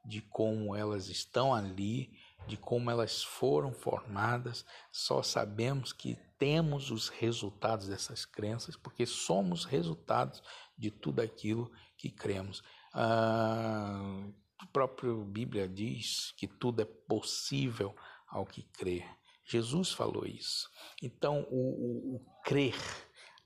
de 0.04 0.20
como 0.20 0.74
elas 0.74 1.08
estão 1.08 1.54
ali, 1.54 2.18
de 2.46 2.56
como 2.56 2.90
elas 2.90 3.22
foram 3.22 3.72
formadas, 3.72 4.64
só 4.90 5.22
sabemos 5.22 5.92
que 5.92 6.18
temos 6.38 6.90
os 6.90 7.08
resultados 7.08 7.86
dessas 7.86 8.24
crenças, 8.24 8.74
porque 8.74 9.06
somos 9.06 9.64
resultados 9.64 10.42
de 10.76 10.90
tudo 10.90 11.20
aquilo 11.20 11.70
que 11.96 12.10
cremos. 12.10 12.64
Ah, 12.92 14.24
a 14.58 14.66
própria 14.66 15.14
Bíblia 15.14 15.68
diz 15.68 16.32
que 16.36 16.48
tudo 16.48 16.82
é 16.82 16.84
possível 16.84 17.94
ao 18.28 18.44
que 18.44 18.62
crê. 18.64 19.04
Jesus 19.44 19.92
falou 19.92 20.24
isso. 20.26 20.70
Então, 21.02 21.46
o, 21.50 22.14
o, 22.14 22.16
o 22.16 22.42
crer, 22.44 22.76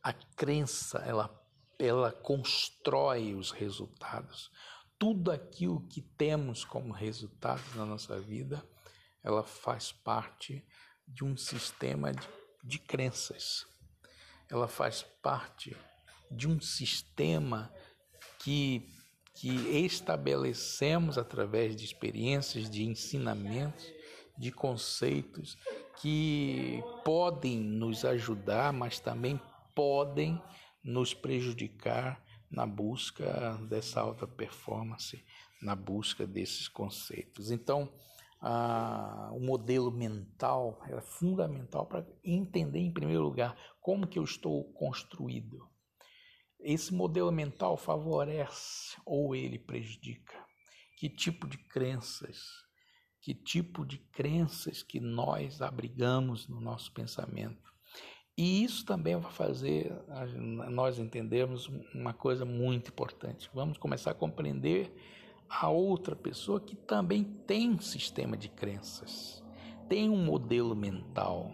a 0.02 0.12
crença, 0.12 0.98
ela, 0.98 1.30
ela 1.78 2.12
constrói 2.12 3.34
os 3.34 3.50
resultados. 3.50 4.50
Tudo 4.98 5.30
aquilo 5.30 5.86
que 5.88 6.00
temos 6.00 6.64
como 6.64 6.92
resultado 6.92 7.62
na 7.74 7.84
nossa 7.84 8.20
vida, 8.20 8.66
ela 9.22 9.42
faz 9.42 9.92
parte 9.92 10.64
de 11.06 11.24
um 11.24 11.36
sistema 11.36 12.12
de, 12.12 12.28
de 12.64 12.78
crenças. 12.78 13.66
Ela 14.48 14.68
faz 14.68 15.02
parte 15.22 15.76
de 16.30 16.48
um 16.48 16.60
sistema 16.60 17.72
que, 18.38 18.88
que 19.34 19.48
estabelecemos 19.84 21.18
através 21.18 21.74
de 21.74 21.84
experiências, 21.84 22.70
de 22.70 22.84
ensinamentos, 22.84 23.92
de 24.38 24.52
conceitos 24.52 25.56
que 26.00 26.82
podem 27.04 27.58
nos 27.58 28.04
ajudar, 28.04 28.72
mas 28.72 29.00
também 29.00 29.40
podem 29.74 30.40
nos 30.82 31.12
prejudicar 31.12 32.22
na 32.50 32.66
busca 32.66 33.58
dessa 33.68 34.00
alta 34.00 34.26
performance, 34.26 35.24
na 35.60 35.74
busca 35.74 36.26
desses 36.26 36.68
conceitos. 36.68 37.50
Então, 37.50 37.92
a, 38.40 39.30
o 39.32 39.40
modelo 39.40 39.90
mental 39.90 40.80
é 40.88 41.00
fundamental 41.00 41.86
para 41.86 42.06
entender, 42.22 42.78
em 42.78 42.92
primeiro 42.92 43.22
lugar, 43.22 43.56
como 43.80 44.06
que 44.06 44.18
eu 44.18 44.24
estou 44.24 44.64
construído. 44.72 45.68
Esse 46.60 46.94
modelo 46.94 47.32
mental 47.32 47.76
favorece 47.76 48.96
ou 49.04 49.34
ele 49.34 49.58
prejudica? 49.58 50.34
Que 50.96 51.08
tipo 51.08 51.46
de 51.46 51.58
crenças, 51.58 52.65
que 53.26 53.34
tipo 53.34 53.84
de 53.84 53.98
crenças 53.98 54.84
que 54.84 55.00
nós 55.00 55.60
abrigamos 55.60 56.46
no 56.46 56.60
nosso 56.60 56.92
pensamento? 56.92 57.74
E 58.38 58.62
isso 58.62 58.86
também 58.86 59.16
vai 59.16 59.32
fazer 59.32 59.92
nós 60.70 61.00
entendermos 61.00 61.68
uma 61.92 62.12
coisa 62.12 62.44
muito 62.44 62.90
importante. 62.90 63.50
Vamos 63.52 63.78
começar 63.78 64.12
a 64.12 64.14
compreender 64.14 64.94
a 65.50 65.68
outra 65.68 66.14
pessoa 66.14 66.60
que 66.60 66.76
também 66.76 67.24
tem 67.24 67.70
um 67.70 67.80
sistema 67.80 68.36
de 68.36 68.48
crenças, 68.48 69.42
tem 69.88 70.08
um 70.08 70.24
modelo 70.24 70.76
mental 70.76 71.50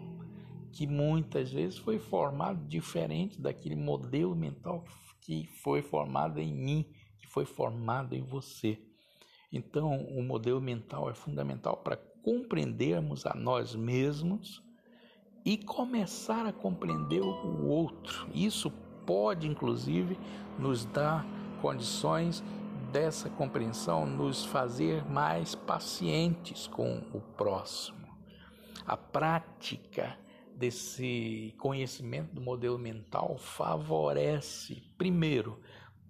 que 0.71 0.85
muitas 0.85 1.51
vezes 1.51 1.79
foi 1.79 1.97
formado 1.97 2.67
diferente 2.67 3.41
daquele 3.41 3.75
modelo 3.75 4.35
mental 4.35 4.85
que 5.19 5.47
foi 5.63 5.81
formado 5.81 6.39
em 6.39 6.53
mim, 6.53 6.85
que 7.17 7.25
foi 7.25 7.45
formado 7.45 8.13
em 8.13 8.21
você. 8.21 8.79
Então, 9.53 9.95
o 10.07 10.23
modelo 10.23 10.59
mental 10.59 11.07
é 11.11 11.13
fundamental 11.13 11.77
para 11.77 11.95
compreendermos 12.23 13.25
a 13.27 13.35
nós 13.35 13.75
mesmos 13.75 14.63
e 15.45 15.57
começar 15.59 16.47
a 16.47 16.51
compreender 16.51 17.21
o 17.21 17.67
outro. 17.67 18.27
Isso 18.33 18.71
pode, 19.05 19.47
inclusive, 19.47 20.17
nos 20.57 20.85
dar 20.85 21.23
condições 21.61 22.43
dessa 22.91 23.29
compreensão 23.29 24.05
nos 24.05 24.45
fazer 24.45 25.03
mais 25.05 25.55
pacientes 25.55 26.67
com 26.67 27.03
o 27.13 27.19
próximo. 27.19 28.07
A 28.85 28.97
prática 28.97 30.17
desse 30.55 31.53
conhecimento 31.57 32.33
do 32.35 32.41
modelo 32.41 32.77
mental 32.77 33.37
favorece, 33.37 34.83
primeiro, 34.97 35.59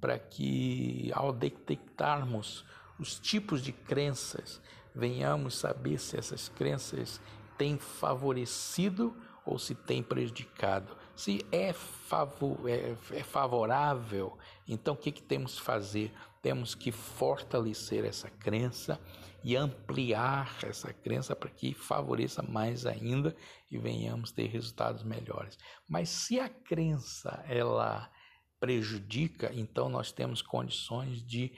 para 0.01 0.19
que 0.19 1.09
ao 1.13 1.31
detectarmos 1.31 2.65
os 3.03 3.19
tipos 3.19 3.61
de 3.61 3.73
crenças, 3.73 4.61
venhamos 4.95 5.55
saber 5.57 5.99
se 5.99 6.17
essas 6.17 6.47
crenças 6.47 7.19
têm 7.57 7.77
favorecido 7.77 9.13
ou 9.45 9.59
se 9.59 9.75
têm 9.75 10.01
prejudicado. 10.01 10.95
Se 11.13 11.45
é, 11.51 11.73
favor, 11.73 12.57
é, 12.65 12.95
é 13.11 13.23
favorável, 13.23 14.37
então 14.65 14.93
o 14.93 14.97
que, 14.97 15.11
que 15.11 15.21
temos 15.21 15.59
que 15.59 15.61
fazer? 15.61 16.13
Temos 16.41 16.73
que 16.73 16.93
fortalecer 16.93 18.05
essa 18.05 18.29
crença 18.29 18.97
e 19.43 19.57
ampliar 19.57 20.57
essa 20.63 20.93
crença 20.93 21.35
para 21.35 21.49
que 21.49 21.73
favoreça 21.73 22.41
mais 22.41 22.85
ainda 22.85 23.35
e 23.69 23.77
venhamos 23.77 24.31
ter 24.31 24.47
resultados 24.47 25.03
melhores. 25.03 25.57
Mas 25.87 26.07
se 26.07 26.39
a 26.39 26.47
crença 26.47 27.43
ela 27.49 28.09
prejudica, 28.61 29.51
então 29.53 29.89
nós 29.89 30.13
temos 30.13 30.41
condições 30.41 31.21
de 31.21 31.53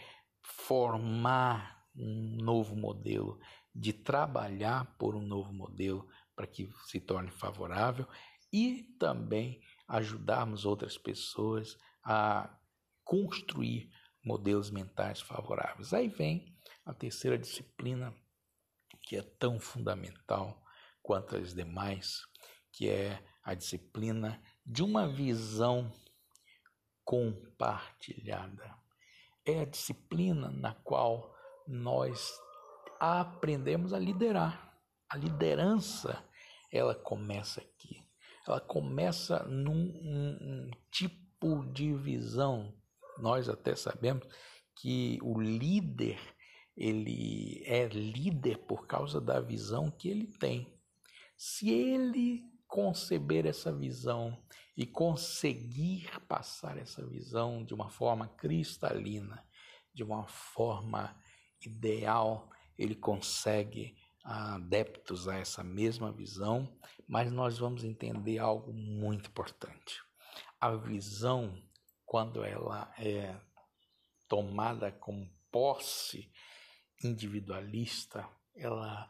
formar 0.45 1.85
um 1.95 2.37
novo 2.41 2.75
modelo, 2.75 3.39
de 3.73 3.91
trabalhar 3.91 4.95
por 4.97 5.15
um 5.15 5.21
novo 5.21 5.51
modelo 5.51 6.07
para 6.35 6.45
que 6.45 6.69
se 6.87 6.99
torne 6.99 7.31
favorável 7.31 8.07
e 8.51 8.83
também 8.99 9.61
ajudarmos 9.87 10.65
outras 10.65 10.97
pessoas 10.97 11.77
a 12.03 12.57
construir 13.03 13.91
modelos 14.23 14.69
mentais 14.69 15.21
favoráveis. 15.21 15.93
Aí 15.93 16.07
vem 16.07 16.55
a 16.85 16.93
terceira 16.93 17.37
disciplina, 17.37 18.13
que 19.01 19.17
é 19.17 19.21
tão 19.21 19.59
fundamental 19.59 20.63
quanto 21.01 21.35
as 21.35 21.53
demais, 21.53 22.21
que 22.71 22.89
é 22.89 23.23
a 23.43 23.53
disciplina 23.53 24.41
de 24.65 24.83
uma 24.83 25.07
visão 25.07 25.91
compartilhada. 27.03 28.84
É 29.45 29.61
a 29.61 29.65
disciplina 29.65 30.49
na 30.49 30.73
qual 30.73 31.35
nós 31.67 32.33
aprendemos 32.99 33.93
a 33.93 33.99
liderar. 33.99 34.75
A 35.09 35.17
liderança, 35.17 36.23
ela 36.71 36.95
começa 36.95 37.61
aqui. 37.61 38.03
Ela 38.47 38.59
começa 38.59 39.43
num 39.43 39.73
um, 39.73 40.37
um 40.41 40.71
tipo 40.91 41.65
de 41.71 41.93
visão. 41.93 42.73
Nós 43.19 43.47
até 43.49 43.75
sabemos 43.75 44.27
que 44.75 45.19
o 45.21 45.39
líder, 45.39 46.19
ele 46.75 47.63
é 47.65 47.87
líder 47.87 48.57
por 48.65 48.85
causa 48.87 49.21
da 49.21 49.39
visão 49.39 49.89
que 49.89 50.09
ele 50.09 50.27
tem. 50.37 50.67
Se 51.37 51.69
ele 51.69 52.43
conceber 52.75 53.45
essa 53.45 53.71
visão 53.71 54.37
e 54.75 54.85
conseguir 54.85 56.09
passar 56.27 56.77
essa 56.77 57.07
visão 57.07 57.63
de 57.63 57.73
uma 57.73 57.89
forma 57.89 58.27
cristalina, 58.27 59.41
de 59.93 60.03
uma 60.03 60.27
forma 60.27 61.17
ideal, 61.65 62.51
ele 62.77 62.93
consegue 62.93 63.95
adeptos 64.25 65.29
a 65.29 65.37
essa 65.37 65.63
mesma 65.63 66.11
visão, 66.11 66.77
mas 67.07 67.31
nós 67.31 67.57
vamos 67.57 67.85
entender 67.85 68.39
algo 68.39 68.73
muito 68.73 69.29
importante. 69.29 70.03
A 70.59 70.75
visão, 70.75 71.57
quando 72.05 72.43
ela 72.43 72.93
é 72.97 73.39
tomada 74.27 74.91
como 74.91 75.31
posse 75.49 76.29
individualista, 77.01 78.27
ela 78.53 79.09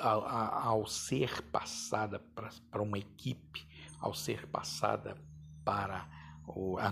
ao 0.00 0.86
ser 0.86 1.42
passada 1.50 2.18
para 2.18 2.82
uma 2.82 2.98
equipe, 2.98 3.66
ao 4.00 4.14
ser 4.14 4.46
passada 4.46 5.16
para 5.64 6.08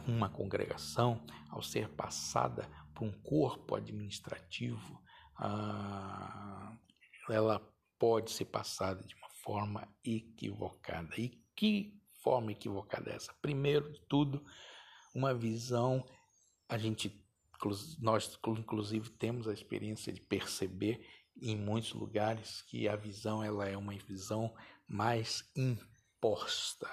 uma 0.07 0.29
congregação, 0.29 1.25
ao 1.49 1.63
ser 1.63 1.89
passada 1.91 2.69
por 2.95 3.05
um 3.05 3.13
corpo 3.23 3.75
administrativo, 3.75 5.01
ah, 5.37 6.77
ela 7.29 7.61
pode 7.99 8.31
ser 8.31 8.47
passada 8.47 9.03
de 9.03 9.15
uma 9.15 9.29
forma 9.43 9.89
equivocada. 10.05 11.15
E 11.19 11.31
que 11.57 12.01
forma 12.23 12.53
equivocada 12.53 13.11
é 13.11 13.17
essa? 13.17 13.35
Primeiro 13.41 13.93
de 13.93 14.01
tudo, 14.03 14.45
uma 15.15 15.35
visão, 15.35 16.05
a 16.69 16.79
gente, 16.79 17.25
nós 18.01 18.39
inclusive 18.59 19.11
temos 19.11 19.49
a 19.49 19.53
experiência 19.53 20.13
de 20.13 20.21
perceber 20.21 21.07
em 21.41 21.57
muitos 21.57 21.93
lugares 21.93 22.63
que 22.63 22.89
a 22.89 22.97
visão 22.97 23.43
ela 23.43 23.69
é 23.69 23.77
uma 23.77 23.95
visão 23.95 24.55
mais 24.87 25.45
imposta. 25.57 26.89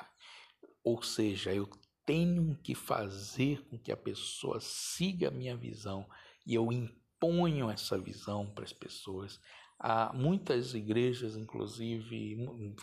Ou 0.84 1.02
seja, 1.02 1.54
eu 1.54 1.70
tenho 2.06 2.56
que 2.64 2.74
fazer 2.74 3.62
com 3.66 3.78
que 3.78 3.92
a 3.92 3.98
pessoa 3.98 4.60
siga 4.62 5.28
a 5.28 5.32
minha 5.32 5.58
visão 5.58 6.08
e 6.46 6.54
eu 6.54 6.72
imponho 6.72 7.70
essa 7.70 8.00
visão 8.00 8.50
para 8.50 8.64
as 8.64 8.72
pessoas. 8.72 9.40
Há 9.78 10.14
muitas 10.14 10.74
igrejas, 10.74 11.36
inclusive, 11.36 12.38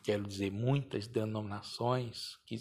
quero 0.05 0.24
dizer, 0.24 0.53
muitas 0.53 1.07
denominações 1.07 2.37
que, 2.46 2.57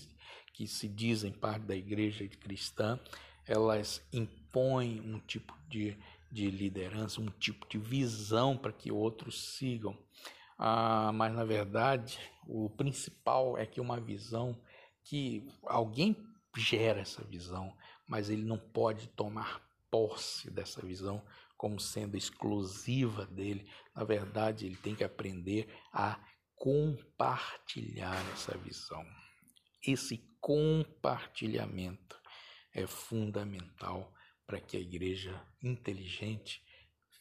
que 0.53 0.65
se 0.65 0.87
dizem 0.87 1.31
parte 1.31 1.65
da 1.65 1.75
igreja 1.75 2.27
cristã, 2.27 2.99
elas 3.45 4.01
impõem 4.11 5.01
um 5.01 5.19
tipo 5.19 5.53
de 5.67 5.97
de 6.33 6.49
liderança, 6.49 7.21
um 7.21 7.29
tipo 7.29 7.69
de 7.69 7.77
visão 7.77 8.57
para 8.57 8.73
que 8.73 8.91
outros 8.91 9.55
sigam. 9.55 9.95
Ah, 10.57 11.11
mas 11.13 11.31
na 11.31 11.45
verdade, 11.45 12.19
o 12.47 12.71
principal 12.71 13.55
é 13.55 13.67
que 13.67 13.79
uma 13.79 13.99
visão 13.99 14.59
que 15.03 15.47
alguém 15.63 16.17
gera 16.57 17.01
essa 17.01 17.23
visão, 17.23 17.71
mas 18.07 18.31
ele 18.31 18.41
não 18.41 18.57
pode 18.57 19.09
tomar 19.09 19.61
posse 19.91 20.49
dessa 20.49 20.81
visão 20.81 21.23
como 21.55 21.79
sendo 21.79 22.17
exclusiva 22.17 23.27
dele. 23.27 23.69
Na 23.95 24.03
verdade, 24.03 24.65
ele 24.65 24.75
tem 24.75 24.95
que 24.95 25.03
aprender 25.03 25.71
a 25.93 26.19
compartilhar 26.55 28.19
essa 28.33 28.57
visão. 28.57 29.05
Esse 29.85 30.17
compartilhamento 30.41 32.19
é 32.73 32.87
fundamental 32.87 34.11
para 34.53 34.61
que 34.61 34.77
a 34.77 34.79
igreja 34.79 35.41
inteligente 35.63 36.63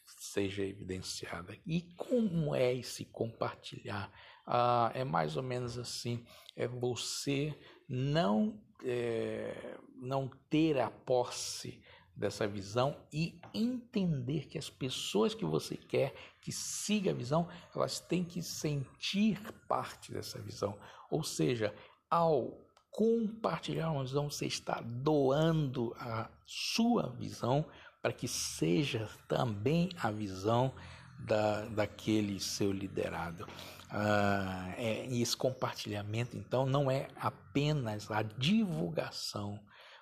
seja 0.05 0.63
evidenciada. 0.63 1.57
E 1.65 1.81
como 1.97 2.53
é 2.53 2.71
esse 2.75 3.05
compartilhar? 3.05 4.11
Ah, 4.45 4.91
é 4.93 5.03
mais 5.03 5.35
ou 5.35 5.41
menos 5.41 5.79
assim: 5.79 6.23
é 6.55 6.67
você 6.67 7.59
não, 7.89 8.61
é, 8.85 9.79
não 9.95 10.29
ter 10.47 10.77
a 10.79 10.91
posse 10.91 11.81
dessa 12.15 12.47
visão 12.47 13.03
e 13.11 13.41
entender 13.51 14.45
que 14.45 14.59
as 14.59 14.69
pessoas 14.69 15.33
que 15.33 15.43
você 15.43 15.75
quer 15.75 16.13
que 16.39 16.51
siga 16.51 17.09
a 17.09 17.15
visão, 17.15 17.49
elas 17.75 17.99
têm 17.99 18.23
que 18.23 18.43
sentir 18.43 19.41
parte 19.67 20.11
dessa 20.11 20.39
visão. 20.39 20.77
Ou 21.09 21.23
seja, 21.23 21.73
ao 22.11 22.59
compartilhar 22.93 23.91
uma 23.91 24.03
visão, 24.03 24.29
você 24.29 24.45
está 24.45 24.79
doando 24.81 25.95
a 25.99 26.29
sua 26.45 27.09
visão 27.09 27.65
para 28.01 28.13
que 28.13 28.27
seja 28.27 29.09
também 29.27 29.89
a 29.99 30.11
visão 30.11 30.73
da, 31.19 31.65
daquele 31.65 32.39
seu 32.39 32.71
liderado. 32.71 33.47
Ah, 33.89 34.73
é, 34.77 35.07
e 35.07 35.21
esse 35.21 35.35
compartilhamento, 35.35 36.37
então, 36.37 36.65
não 36.65 36.89
é 36.89 37.07
apenas 37.15 38.11
a 38.11 38.21
divulgação, 38.21 39.59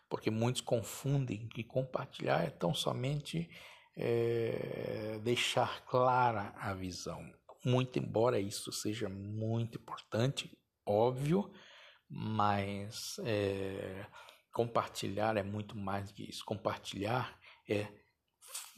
porque 0.09 0.29
muitos 0.29 0.61
confundem 0.61 1.47
que 1.47 1.63
compartilhar 1.63 2.43
é 2.43 2.49
tão 2.49 2.73
somente 2.73 3.49
é, 3.95 5.19
deixar 5.23 5.85
clara 5.85 6.53
a 6.57 6.73
visão. 6.73 7.21
Muito 7.63 7.99
embora 7.99 8.39
isso 8.39 8.71
seja 8.71 9.07
muito 9.07 9.77
importante, 9.77 10.51
óbvio, 10.85 11.51
mas 12.11 13.17
é, 13.23 14.05
compartilhar 14.51 15.37
é 15.37 15.43
muito 15.43 15.77
mais 15.77 16.11
que 16.11 16.29
isso. 16.29 16.43
Compartilhar 16.43 17.39
é, 17.69 17.87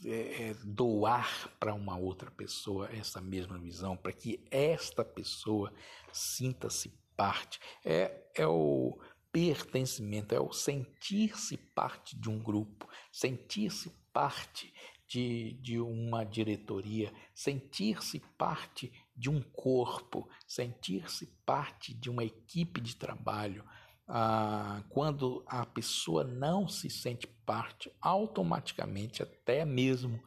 é, 0.04 0.50
é 0.50 0.54
doar 0.64 1.50
para 1.58 1.74
uma 1.74 1.96
outra 1.96 2.30
pessoa 2.30 2.88
essa 2.92 3.20
mesma 3.20 3.58
visão, 3.58 3.96
para 3.96 4.12
que 4.12 4.46
esta 4.50 5.04
pessoa 5.04 5.72
sinta-se 6.12 6.92
parte. 7.16 7.58
É, 7.84 8.22
é 8.36 8.46
o 8.46 8.96
pertencimento, 9.32 10.32
é 10.32 10.40
o 10.40 10.52
sentir-se 10.52 11.56
parte 11.56 12.16
de 12.16 12.30
um 12.30 12.38
grupo, 12.38 12.88
sentir-se 13.10 13.90
parte 14.12 14.72
de, 15.08 15.54
de 15.54 15.80
uma 15.80 16.24
diretoria, 16.24 17.12
sentir-se 17.34 18.20
parte 18.38 18.92
de 19.16 19.30
um 19.30 19.40
corpo, 19.40 20.28
sentir-se 20.46 21.26
parte 21.46 21.94
de 21.94 22.10
uma 22.10 22.24
equipe 22.24 22.80
de 22.80 22.96
trabalho. 22.96 23.64
Ah, 24.06 24.82
quando 24.90 25.44
a 25.46 25.64
pessoa 25.64 26.24
não 26.24 26.68
se 26.68 26.90
sente 26.90 27.26
parte, 27.26 27.90
automaticamente, 28.00 29.22
até 29.22 29.64
mesmo 29.64 30.22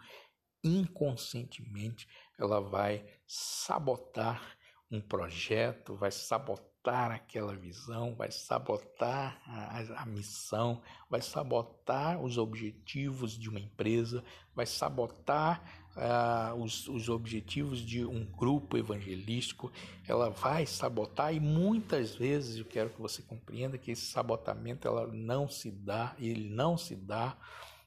inconscientemente, 0.64 2.08
ela 2.40 2.60
vai 2.60 3.06
sabotar 3.26 4.58
um 4.90 5.02
projeto, 5.02 5.96
vai 5.96 6.12
sabotar 6.12 7.12
aquela 7.12 7.54
visão, 7.54 8.16
vai 8.16 8.32
sabotar 8.32 9.42
a, 9.46 10.02
a, 10.02 10.06
missão, 10.06 10.82
vai 11.10 11.22
sabotar 11.22 12.24
os 12.24 12.38
objetivos 12.38 13.38
de 13.38 13.50
uma 13.50 13.60
empresa, 13.60 14.24
vai 14.56 14.66
sabotar 14.66 15.87
uh, 15.98 16.56
os, 16.62 16.88
os 16.88 17.10
objetivos 17.10 17.80
de 17.80 18.06
um 18.06 18.26
grupo 18.26 18.78
evangelístico, 18.78 19.72
ela 20.08 20.30
vai 20.30 20.66
sabotar 20.66 21.34
e 21.34 21.40
muitas 21.40 22.16
vezes 22.16 22.58
eu 22.58 22.66
quero 22.66 22.90
que 22.92 23.02
você 23.02 23.22
compreenda 23.22 23.78
que 23.78 23.92
esse 23.92 24.06
sabotamento 24.06 24.88
ela 24.88 25.08
não 25.08 25.50
se 25.50 25.72
dá, 25.72 26.16
ele 26.20 26.50
não 26.50 26.78
se 26.78 26.96
dá 26.96 27.38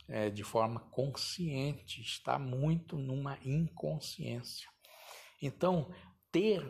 é, 0.09 0.29
de 0.29 0.43
forma 0.43 0.81
consciente, 0.91 2.01
está 2.01 2.39
muito 2.39 2.99
numa 2.99 3.39
inconsciência. 3.45 4.69
Então, 5.41 5.91
ter 6.33 6.61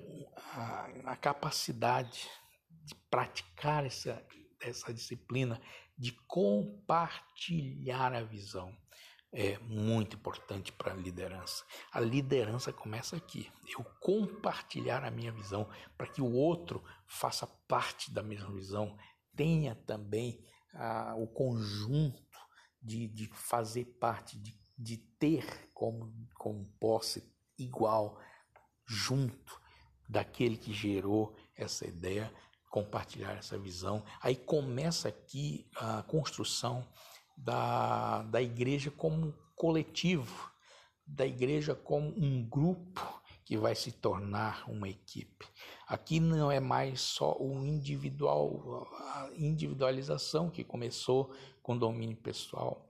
a, 0.55 0.91
a 1.07 1.17
capacidade 1.17 2.29
de 2.85 2.95
praticar 3.11 3.85
essa, 3.85 4.23
essa 4.61 4.93
disciplina, 4.93 5.61
de 5.97 6.13
compartilhar 6.27 8.15
a 8.15 8.23
visão, 8.23 8.75
é 9.33 9.59
muito 9.61 10.17
importante 10.17 10.73
para 10.73 10.93
a 10.93 10.97
liderança. 10.97 11.65
A 11.93 12.01
liderança 12.01 12.73
começa 12.73 13.17
aqui. 13.17 13.51
Eu 13.69 13.85
compartilhar 14.01 15.05
a 15.05 15.11
minha 15.11 15.31
visão 15.31 15.69
para 15.97 16.07
que 16.07 16.21
o 16.21 16.33
outro 16.33 16.83
faça 17.07 17.47
parte 17.69 18.11
da 18.11 18.23
mesma 18.23 18.51
visão, 18.51 18.97
tenha 19.37 19.75
também 19.75 20.45
ah, 20.75 21.15
o 21.17 21.27
conjunto 21.27 22.21
de, 22.83 23.07
de 23.09 23.31
fazer 23.33 23.85
parte, 24.01 24.39
de, 24.39 24.59
de 24.77 24.97
ter 24.97 25.71
como, 25.73 26.13
como 26.35 26.65
posse 26.81 27.33
igual, 27.59 28.19
junto 28.87 29.61
daquele 30.09 30.57
que 30.57 30.73
gerou 30.73 31.37
essa 31.57 31.87
ideia, 31.87 32.33
compartilhar 32.69 33.33
essa 33.33 33.57
visão. 33.57 34.05
Aí 34.21 34.35
começa 34.35 35.09
aqui 35.09 35.69
a 35.77 36.03
construção 36.03 36.87
da, 37.43 38.23
da 38.23 38.43
igreja 38.43 38.91
como 38.91 39.35
coletivo, 39.57 40.51
da 41.07 41.27
igreja 41.27 41.75
como 41.75 42.09
um 42.17 42.45
grupo 42.45 43.21
que 43.45 43.57
vai 43.57 43.75
se 43.75 43.91
tornar 43.91 44.65
uma 44.71 44.89
equipe. 44.89 45.47
Aqui 45.87 46.21
não 46.21 46.53
é 46.53 46.61
mais 46.61 47.01
só 47.01 47.37
o 47.41 47.65
individual, 47.67 48.87
a 48.93 49.31
individualização 49.37 50.49
que 50.49 50.63
começou 50.63 51.35
com 51.63 51.77
domínio 51.77 52.17
pessoal, 52.17 52.89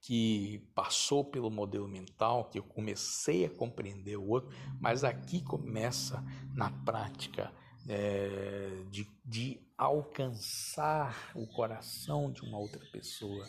que 0.00 0.58
passou 0.74 1.24
pelo 1.24 1.50
modelo 1.50 1.88
mental, 1.88 2.44
que 2.50 2.58
eu 2.58 2.62
comecei 2.62 3.44
a 3.46 3.50
compreender 3.50 4.16
o 4.16 4.28
outro, 4.28 4.54
mas 4.80 5.02
aqui 5.02 5.42
começa 5.42 6.24
na 6.54 6.70
prática 6.70 7.52
é, 7.88 8.84
de, 8.90 9.08
de 9.24 9.67
alcançar 9.78 11.30
o 11.36 11.46
coração 11.46 12.32
de 12.32 12.42
uma 12.42 12.58
outra 12.58 12.84
pessoa, 12.90 13.46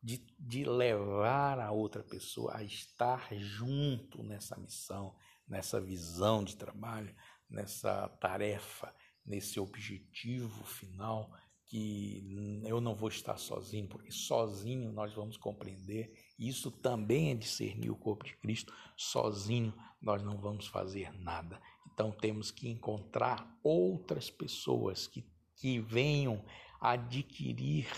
de, 0.00 0.24
de 0.38 0.64
levar 0.64 1.58
a 1.58 1.72
outra 1.72 2.04
pessoa 2.04 2.56
a 2.56 2.62
estar 2.62 3.28
junto 3.34 4.22
nessa 4.22 4.56
missão, 4.56 5.12
nessa 5.48 5.80
visão 5.80 6.44
de 6.44 6.56
trabalho, 6.56 7.12
nessa 7.50 8.08
tarefa, 8.20 8.94
nesse 9.24 9.58
objetivo 9.58 10.64
final 10.64 11.36
que 11.66 12.62
eu 12.64 12.80
não 12.80 12.94
vou 12.94 13.08
estar 13.08 13.36
sozinho, 13.38 13.88
porque 13.88 14.12
sozinho 14.12 14.92
nós 14.92 15.12
vamos 15.12 15.36
compreender. 15.36 16.12
Isso 16.38 16.70
também 16.70 17.32
é 17.32 17.34
discernir 17.34 17.90
o 17.90 17.96
corpo 17.96 18.24
de 18.24 18.36
Cristo. 18.36 18.72
Sozinho 18.96 19.74
nós 20.00 20.22
não 20.22 20.38
vamos 20.38 20.68
fazer 20.68 21.12
nada. 21.18 21.60
Então 21.92 22.12
temos 22.12 22.52
que 22.52 22.68
encontrar 22.68 23.58
outras 23.64 24.30
pessoas 24.30 25.08
que, 25.08 25.28
que 25.56 25.80
venham 25.80 26.44
adquirir 26.80 27.88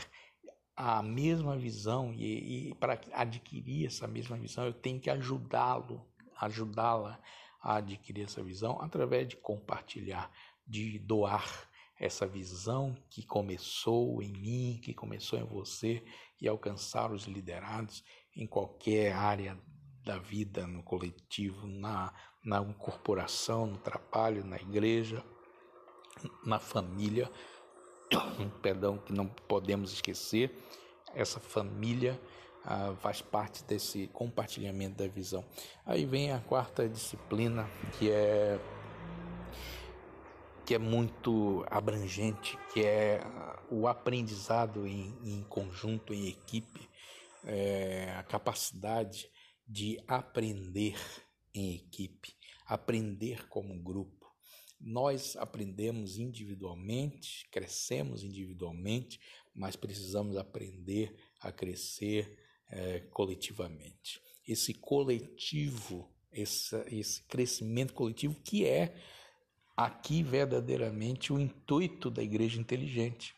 a 0.77 1.03
mesma 1.03 1.57
visão 1.57 2.13
e, 2.15 2.69
e 2.69 2.75
para 2.75 3.01
adquirir 3.13 3.87
essa 3.87 4.07
mesma 4.07 4.37
visão 4.37 4.65
eu 4.65 4.73
tenho 4.73 5.01
que 5.01 5.11
ajudá-lo, 5.11 6.07
ajudá-la 6.41 7.21
a 7.61 7.77
adquirir 7.77 8.25
essa 8.25 8.43
visão 8.43 8.81
através 8.81 9.27
de 9.29 9.37
compartilhar, 9.37 10.31
de 10.67 10.99
doar 11.01 11.69
essa 11.99 12.27
visão 12.27 12.97
que 13.11 13.27
começou 13.27 14.23
em 14.23 14.33
mim, 14.33 14.81
que 14.83 14.95
começou 14.95 15.39
em 15.39 15.45
você 15.45 16.05
e 16.41 16.47
alcançar 16.47 17.11
os 17.11 17.25
liderados 17.25 18.05
em 18.37 18.47
qualquer 18.47 19.13
área 19.13 19.59
da 20.05 20.17
vida, 20.17 20.65
no 20.67 20.83
coletivo, 20.83 21.67
na, 21.67 22.15
na 22.45 22.65
corporação, 22.75 23.67
no 23.67 23.79
trabalho, 23.79 24.45
na 24.45 24.57
igreja, 24.57 25.25
na 26.45 26.59
família. 26.59 27.31
Perdão, 28.63 28.99
que 28.99 29.13
não 29.13 29.27
podemos 29.27 29.93
esquecer, 29.93 30.57
essa 31.15 31.39
família 31.39 32.19
ah, 32.65 32.95
faz 33.01 33.21
parte 33.21 33.65
desse 33.65 34.09
compartilhamento 34.09 34.97
da 34.97 35.09
visão. 35.09 35.45
Aí 35.85 36.05
vem 36.05 36.33
a 36.33 36.41
quarta 36.41 36.89
disciplina, 36.89 37.69
que 37.99 38.11
é 38.11 38.59
que 40.69 40.75
é 40.75 40.79
muito 40.79 41.65
abrangente, 41.71 42.59
que 42.75 42.85
é 42.85 43.23
o 43.71 43.89
aprendizado 43.89 44.87
em, 44.87 45.17
em 45.25 45.43
conjunto, 45.45 46.13
em 46.13 46.29
equipe, 46.29 46.87
é, 47.43 48.15
a 48.19 48.23
capacidade 48.23 49.31
de 49.67 49.99
aprender 50.07 50.95
em 51.55 51.75
equipe, 51.75 52.35
aprender 52.67 53.49
como 53.49 53.83
grupo. 53.83 54.18
Nós 54.81 55.37
aprendemos 55.37 56.19
individualmente, 56.19 57.49
crescemos 57.51 58.23
individualmente, 58.23 59.21
mas 59.55 59.75
precisamos 59.75 60.37
aprender 60.37 61.17
a 61.41 61.51
crescer 61.51 62.39
é, 62.71 63.01
coletivamente. 63.11 64.21
Esse 64.47 64.73
coletivo, 64.73 66.09
esse, 66.33 66.77
esse 66.91 67.23
crescimento 67.25 67.93
coletivo 67.93 68.41
que 68.41 68.65
é 68.65 68.95
aqui 69.77 70.23
verdadeiramente 70.23 71.33
o 71.33 71.39
intuito 71.39 72.11
da 72.11 72.23
igreja 72.23 72.61
inteligente 72.61 73.35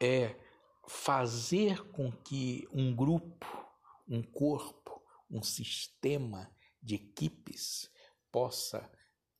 é 0.00 0.36
fazer 0.88 1.82
com 1.90 2.10
que 2.10 2.66
um 2.72 2.94
grupo, 2.94 3.46
um 4.08 4.22
corpo, 4.22 5.02
um 5.30 5.42
sistema 5.42 6.50
de 6.82 6.94
equipes 6.94 7.90
possa 8.32 8.90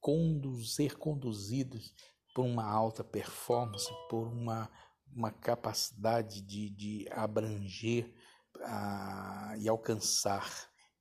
conduzir 0.08 0.96
conduzidos 0.96 1.94
por 2.34 2.46
uma 2.46 2.64
alta 2.64 3.04
performance, 3.04 3.90
por 4.08 4.26
uma, 4.26 4.70
uma 5.14 5.30
capacidade 5.30 6.40
de, 6.40 6.70
de 6.70 7.06
abranger 7.10 8.10
e 9.60 9.68
alcançar 9.68 10.50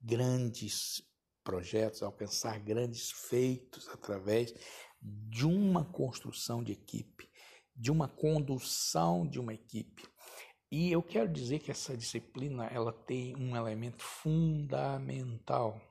grandes 0.01 1.01
projetos, 1.41 2.03
alcançar 2.03 2.59
grandes 2.59 3.09
feitos 3.09 3.87
através 3.87 4.53
de 5.01 5.45
uma 5.45 5.85
construção 5.85 6.61
de 6.61 6.73
equipe, 6.73 7.29
de 7.73 7.89
uma 7.89 8.09
condução 8.09 9.25
de 9.25 9.39
uma 9.39 9.53
equipe. 9.53 10.03
E 10.69 10.91
eu 10.91 11.01
quero 11.01 11.31
dizer 11.31 11.59
que 11.59 11.71
essa 11.71 11.95
disciplina 11.95 12.65
ela 12.65 12.91
tem 12.91 13.37
um 13.37 13.55
elemento 13.55 14.03
fundamental, 14.03 15.81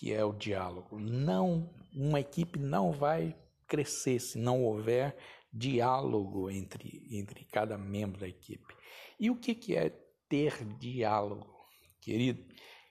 que 0.00 0.14
é 0.14 0.24
o 0.24 0.32
diálogo. 0.32 0.98
Não, 0.98 1.70
uma 1.94 2.18
equipe 2.18 2.58
não 2.58 2.90
vai 2.90 3.36
crescer 3.68 4.18
se 4.18 4.38
não 4.38 4.64
houver 4.64 5.14
diálogo 5.52 6.50
entre, 6.50 7.06
entre 7.10 7.44
cada 7.44 7.76
membro 7.76 8.18
da 8.18 8.26
equipe. 8.26 8.74
E 9.18 9.28
o 9.28 9.36
que, 9.36 9.54
que 9.54 9.76
é 9.76 9.90
ter 10.26 10.64
diálogo, 10.78 11.54
querido? 12.00 12.42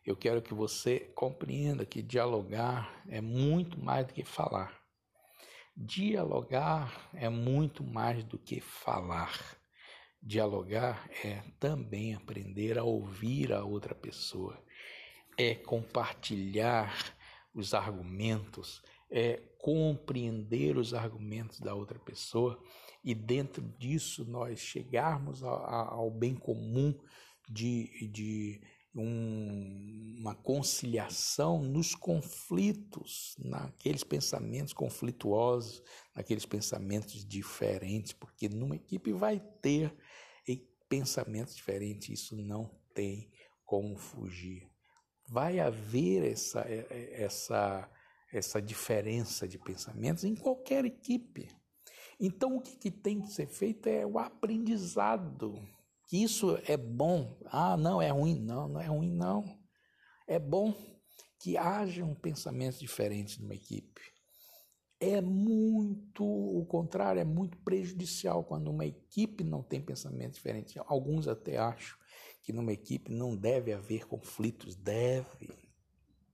Eu 0.06 0.16
quero 0.16 0.40
que 0.40 0.54
você 0.54 1.00
compreenda 1.16 1.84
que 1.84 2.04
dialogar 2.04 3.04
é 3.10 3.20
muito 3.20 3.84
mais 3.84 4.06
do 4.06 4.14
que 4.14 4.24
falar. 4.24 4.80
Dialogar 5.76 7.10
é 7.16 7.28
muito 7.28 7.84
mais 7.84 8.24
do 8.24 8.38
que 8.38 8.62
falar. 8.62 9.58
Dialogar 10.22 11.10
é 11.26 11.42
também 11.60 12.14
aprender 12.14 12.78
a 12.78 12.84
ouvir 12.84 13.52
a 13.52 13.64
outra 13.64 13.96
pessoa, 13.96 14.64
é 15.40 15.56
compartilhar 15.56 17.16
os 17.54 17.74
argumentos, 17.74 18.82
é 19.10 19.42
compreender 19.58 20.78
os 20.78 20.94
argumentos 20.94 21.62
da 21.62 21.74
outra 21.74 21.98
pessoa 21.98 22.62
e 23.02 23.16
dentro 23.16 23.62
disso 23.80 24.26
nós 24.26 24.60
chegarmos 24.60 25.42
ao 25.42 26.12
bem 26.12 26.36
comum 26.36 26.94
de, 27.50 28.10
de 28.12 28.62
um, 28.94 30.18
uma 30.20 30.36
conciliação 30.36 31.64
nos 31.64 31.96
conflitos, 31.96 33.34
naqueles 33.40 34.04
pensamentos 34.04 34.74
conflituosos, 34.74 35.82
naqueles 36.14 36.46
pensamentos 36.46 37.26
diferentes, 37.26 38.12
porque 38.12 38.50
numa 38.50 38.76
equipe 38.76 39.14
vai 39.14 39.40
ter 39.62 39.96
pensamentos 40.90 41.56
diferentes, 41.56 42.10
isso 42.10 42.36
não 42.36 42.70
tem 42.94 43.32
como 43.64 43.96
fugir. 43.96 44.68
Vai 45.32 45.60
haver 45.60 46.32
essa, 46.32 46.62
essa, 46.62 47.90
essa 48.34 48.62
diferença 48.62 49.48
de 49.48 49.58
pensamentos 49.58 50.24
em 50.24 50.36
qualquer 50.36 50.86
equipe. 50.86 51.48
Então, 52.20 52.58
o 52.58 52.62
que, 52.62 52.76
que 52.76 52.92
tem 52.92 53.22
que 53.22 53.32
ser 53.32 53.48
feito 53.48 53.88
é 53.88 54.06
o 54.06 54.18
aprendizado 54.18 55.56
que 56.10 56.24
isso 56.24 56.58
é 56.66 56.76
bom. 56.76 57.38
Ah, 57.46 57.78
não, 57.78 58.02
é 58.02 58.10
ruim. 58.10 58.40
Não, 58.40 58.68
não 58.68 58.82
é 58.82 58.88
ruim, 58.88 59.12
não. 59.12 59.46
É 60.28 60.40
bom 60.40 60.74
que 61.40 61.56
hajam 61.56 62.16
pensamentos 62.16 62.80
diferentes 62.80 63.38
numa 63.38 63.54
equipe. 63.54 64.02
É 65.00 65.22
muito, 65.22 66.26
o 66.26 66.66
contrário, 66.66 67.22
é 67.22 67.24
muito 67.24 67.58
prejudicial 67.60 68.44
quando 68.44 68.70
uma 68.70 68.86
equipe 68.86 69.44
não 69.44 69.62
tem 69.62 69.80
pensamentos 69.80 70.38
diferentes. 70.38 70.76
Alguns 70.88 71.28
até 71.28 71.58
acham 71.58 71.99
que 72.42 72.54
numa 72.54 72.74
equipe 72.74 73.12
não 73.12 73.36
deve 73.36 73.74
haver 73.74 74.08
conflitos, 74.08 74.76
deve. 74.76 75.54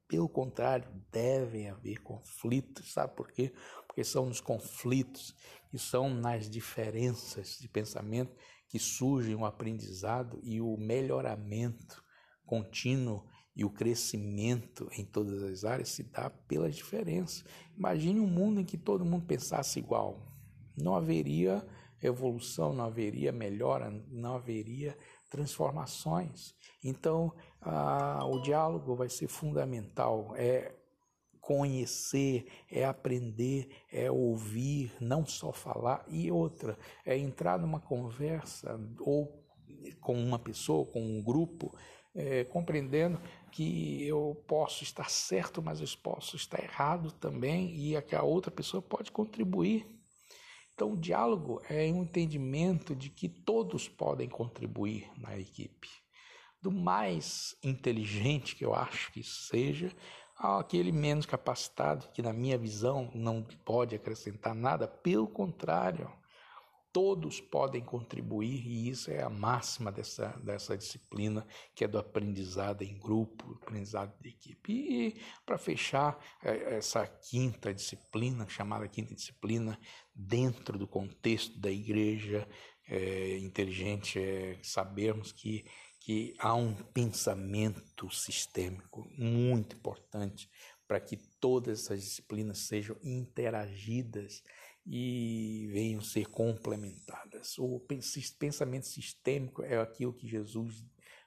Pelo 0.08 0.30
contrário, 0.30 0.88
devem 1.12 1.70
haver 1.70 2.02
conflitos, 2.02 2.94
sabe 2.94 3.16
por 3.16 3.32
quê? 3.32 3.54
Porque 3.88 4.04
são 4.04 4.26
nos 4.26 4.40
conflitos 4.40 5.36
e 5.74 5.80
são 5.80 6.10
nas 6.10 6.50
diferenças 6.50 7.58
de 7.60 7.68
pensamento 7.68 8.36
que 8.70 8.80
surgem 8.80 9.36
o 9.36 9.46
aprendizado 9.46 10.40
e 10.44 10.62
o 10.62 10.78
melhoramento 10.78 12.04
contínuo 12.46 13.28
e 13.56 13.64
o 13.64 13.70
crescimento 13.70 14.90
em 14.92 15.06
todas 15.06 15.42
as 15.42 15.64
áreas 15.64 15.90
se 15.90 16.04
dá 16.04 16.30
pela 16.30 16.70
diferença. 16.70 17.44
Imagine 17.78 18.20
um 18.20 18.28
mundo 18.28 18.60
em 18.60 18.66
que 18.66 18.78
todo 18.78 19.06
mundo 19.06 19.26
pensasse 19.26 19.80
igual. 19.80 20.32
Não 20.78 20.94
haveria 20.94 21.66
evolução, 22.02 22.74
não 22.74 22.86
haveria 22.86 23.32
melhora, 23.32 23.90
não 24.10 24.36
haveria 24.36 24.98
transformações. 25.36 26.56
Então, 26.82 27.34
ah, 27.62 28.26
o 28.26 28.40
diálogo 28.42 28.96
vai 28.96 29.10
ser 29.10 29.28
fundamental. 29.28 30.34
É 30.38 30.74
conhecer, 31.42 32.48
é 32.72 32.86
aprender, 32.86 33.70
é 33.92 34.10
ouvir, 34.10 34.92
não 35.00 35.26
só 35.26 35.52
falar. 35.52 36.04
E 36.08 36.32
outra, 36.32 36.78
é 37.06 37.18
entrar 37.18 37.60
numa 37.60 37.80
conversa 37.80 38.80
ou 39.00 39.44
com 40.00 40.14
uma 40.14 40.40
pessoa, 40.40 40.86
com 40.86 41.02
um 41.02 41.22
grupo, 41.22 41.76
é, 42.16 42.46
compreendendo 42.46 43.20
que 43.52 44.08
eu 44.08 44.42
posso 44.48 44.84
estar 44.84 45.10
certo, 45.10 45.62
mas 45.62 45.82
eu 45.82 45.88
posso 46.02 46.36
estar 46.36 46.64
errado 46.64 47.12
também 47.12 47.76
e 47.76 47.96
a 47.96 48.02
que 48.02 48.16
a 48.16 48.24
outra 48.24 48.50
pessoa 48.50 48.82
pode 48.82 49.12
contribuir. 49.12 49.86
Então, 50.76 50.92
o 50.92 50.98
diálogo 50.98 51.62
é 51.70 51.86
um 51.86 52.04
entendimento 52.04 52.94
de 52.94 53.10
que 53.10 53.30
todos 53.30 53.88
podem 53.88 54.28
contribuir 54.28 55.10
na 55.18 55.40
equipe. 55.40 55.88
Do 56.62 56.70
mais 56.70 57.56
inteligente 57.64 58.58
que 58.58 58.66
eu 58.66 58.76
acho 58.76 59.10
que 59.14 59.24
seja, 59.24 59.96
aquele 60.36 60.92
menos 60.92 61.26
capacitado, 61.26 62.10
que 62.12 62.22
na 62.22 62.34
minha 62.34 62.58
visão 62.58 63.10
não 63.16 63.42
pode 63.42 63.96
acrescentar 63.96 64.54
nada, 64.54 64.86
pelo 64.86 65.30
contrário, 65.30 66.12
todos 66.96 67.42
podem 67.42 67.84
contribuir 67.84 68.66
e 68.66 68.88
isso 68.88 69.12
é 69.12 69.22
a 69.22 69.30
máxima 69.30 69.92
dessa, 69.92 70.30
dessa 70.42 70.78
disciplina, 70.78 71.46
que 71.76 71.84
é 71.84 71.90
do 71.90 71.98
aprendizado 71.98 72.84
em 72.84 72.98
grupo, 72.98 73.60
aprendizado 73.62 74.14
de 74.22 74.30
equipe. 74.30 74.72
E 74.72 75.22
para 75.46 75.58
fechar 75.58 76.18
é, 76.42 76.78
essa 76.78 77.06
quinta 77.06 77.74
disciplina, 77.74 78.48
chamada 78.48 78.88
quinta 78.88 79.14
disciplina, 79.14 79.78
dentro 80.16 80.80
do 80.80 80.88
contexto 80.88 81.60
da 81.60 81.70
igreja 81.70 82.48
é, 82.88 83.38
inteligente, 83.40 84.20
é 84.20 84.58
sabermos 84.64 85.32
que, 85.32 85.66
que 86.00 86.34
há 86.40 86.54
um 86.56 86.74
pensamento 86.74 88.10
sistêmico 88.10 89.08
muito 89.18 89.76
importante 89.76 90.50
para 90.88 91.00
que 91.00 91.18
todas 91.40 91.82
essas 91.82 92.02
disciplinas 92.02 92.60
sejam 92.60 92.96
interagidas 93.04 94.44
e 94.86 95.68
venham 95.72 96.00
ser 96.00 96.28
complementadas. 96.28 97.58
O 97.58 97.82
pensamento 98.38 98.86
sistêmico 98.86 99.64
é 99.64 99.80
aquilo 99.80 100.14
que 100.14 100.28
Jesus 100.28 100.86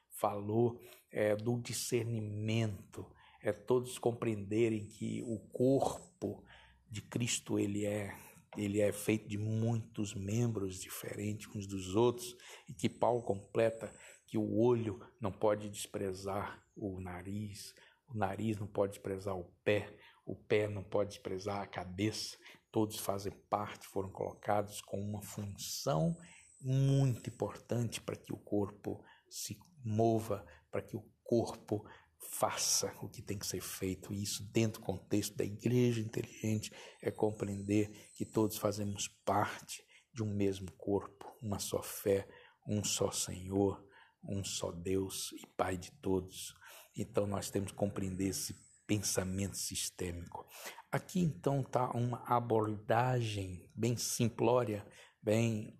falou 0.09 0.81
é, 1.11 1.35
do 1.35 1.59
discernimento, 1.59 3.05
é 3.41 3.51
todos 3.51 3.97
compreenderem 3.97 4.85
que 4.85 5.21
o 5.23 5.39
corpo 5.39 6.43
de 6.89 7.01
Cristo 7.01 7.59
ele 7.59 7.85
é 7.85 8.17
ele 8.57 8.81
é 8.81 8.91
feito 8.91 9.27
de 9.27 9.37
muitos 9.37 10.13
membros 10.13 10.79
diferentes 10.79 11.47
uns 11.55 11.67
dos 11.67 11.95
outros 11.95 12.35
e 12.67 12.73
que 12.73 12.89
Paulo 12.89 13.21
completa 13.21 13.93
que 14.25 14.37
o 14.37 14.57
olho 14.57 14.99
não 15.19 15.31
pode 15.31 15.69
desprezar 15.69 16.63
o 16.75 16.99
nariz, 16.99 17.73
o 18.07 18.17
nariz 18.17 18.57
não 18.57 18.67
pode 18.67 18.93
desprezar 18.93 19.35
o 19.35 19.51
pé, 19.63 19.95
o 20.25 20.35
pé 20.35 20.67
não 20.67 20.83
pode 20.83 21.11
desprezar 21.11 21.61
a 21.61 21.67
cabeça, 21.67 22.37
todos 22.71 22.99
fazem 22.99 23.31
parte, 23.49 23.87
foram 23.87 24.11
colocados 24.11 24.81
com 24.81 24.99
uma 24.99 25.21
função 25.21 26.15
muito 26.61 27.29
importante 27.29 28.01
para 28.01 28.15
que 28.15 28.33
o 28.33 28.37
corpo 28.37 29.03
se 29.29 29.57
mova, 29.83 30.45
para 30.69 30.81
que 30.81 30.95
o 30.95 31.05
corpo 31.23 31.83
faça 32.19 32.93
o 33.01 33.09
que 33.09 33.21
tem 33.21 33.37
que 33.37 33.47
ser 33.47 33.61
feito. 33.61 34.13
E 34.13 34.21
isso, 34.21 34.43
dentro 34.51 34.81
do 34.81 34.85
contexto 34.85 35.35
da 35.35 35.45
igreja 35.45 36.01
inteligente, 36.01 36.71
é 37.01 37.09
compreender 37.09 37.89
que 38.13 38.25
todos 38.25 38.57
fazemos 38.57 39.07
parte 39.25 39.83
de 40.13 40.23
um 40.23 40.33
mesmo 40.33 40.71
corpo, 40.73 41.25
uma 41.41 41.59
só 41.59 41.81
fé, 41.81 42.27
um 42.67 42.83
só 42.83 43.11
Senhor, 43.11 43.83
um 44.23 44.43
só 44.43 44.71
Deus 44.71 45.31
e 45.33 45.47
Pai 45.55 45.77
de 45.77 45.91
todos. 45.91 46.53
Então 46.95 47.25
nós 47.25 47.49
temos 47.49 47.71
que 47.71 47.77
compreender 47.77 48.27
esse 48.27 48.53
pensamento 48.85 49.55
sistêmico. 49.55 50.45
Aqui 50.91 51.19
então 51.19 51.61
está 51.61 51.91
uma 51.91 52.23
abordagem 52.25 53.69
bem 53.75 53.95
simplória, 53.95 54.85
bem, 55.21 55.79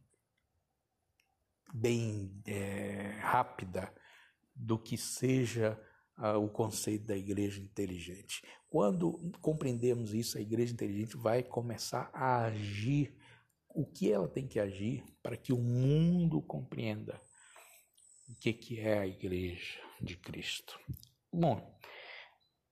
bem 1.74 2.42
é, 2.46 3.20
rápida 3.22 3.94
do 4.56 4.78
que 4.78 4.98
seja 4.98 5.80
o 6.38 6.50
conceito 6.50 7.06
da 7.06 7.16
igreja 7.16 7.62
inteligente. 7.62 8.42
Quando 8.70 9.32
compreendemos 9.42 10.14
isso, 10.14 10.38
a 10.38 10.42
igreja 10.42 10.74
inteligente 10.74 11.16
vai 11.16 11.42
começar 11.42 12.10
a 12.14 12.46
agir 12.46 13.16
o 13.70 13.86
que 13.86 14.12
ela 14.12 14.28
tem 14.28 14.48
que 14.48 14.60
agir 14.60 15.04
para 15.24 15.38
que 15.38 15.54
o 15.54 15.58
mundo 15.58 16.42
compreenda 16.42 17.22
o 18.28 18.36
que, 18.36 18.54
que 18.54 18.80
é 18.80 19.00
a 19.00 19.08
igreja 19.08 19.80
de 20.02 20.18
Cristo. 20.18 20.80
Bom, 21.32 21.80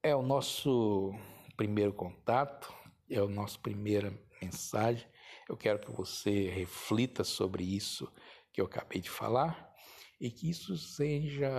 é 0.03 0.15
o 0.15 0.21
nosso 0.21 1.13
primeiro 1.55 1.93
contato, 1.93 2.73
é 3.09 3.17
a 3.17 3.27
nossa 3.27 3.57
primeira 3.57 4.13
mensagem. 4.41 5.07
Eu 5.49 5.55
quero 5.55 5.79
que 5.79 5.91
você 5.91 6.49
reflita 6.49 7.23
sobre 7.23 7.63
isso 7.63 8.11
que 8.51 8.59
eu 8.59 8.65
acabei 8.65 9.01
de 9.01 9.09
falar 9.09 9.67
e 10.19 10.31
que 10.31 10.49
isso 10.49 10.77
seja 10.77 11.49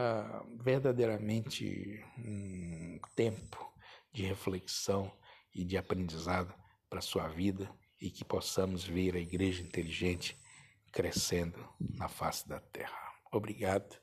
verdadeiramente 0.60 2.04
um 2.18 2.98
tempo 3.14 3.72
de 4.12 4.24
reflexão 4.24 5.12
e 5.54 5.64
de 5.64 5.76
aprendizado 5.76 6.54
para 6.88 6.98
a 6.98 7.02
sua 7.02 7.28
vida 7.28 7.72
e 8.00 8.10
que 8.10 8.24
possamos 8.24 8.84
ver 8.84 9.14
a 9.14 9.20
igreja 9.20 9.62
inteligente 9.62 10.36
crescendo 10.92 11.68
na 11.78 12.08
face 12.08 12.48
da 12.48 12.60
terra. 12.60 12.98
Obrigado 13.32 13.96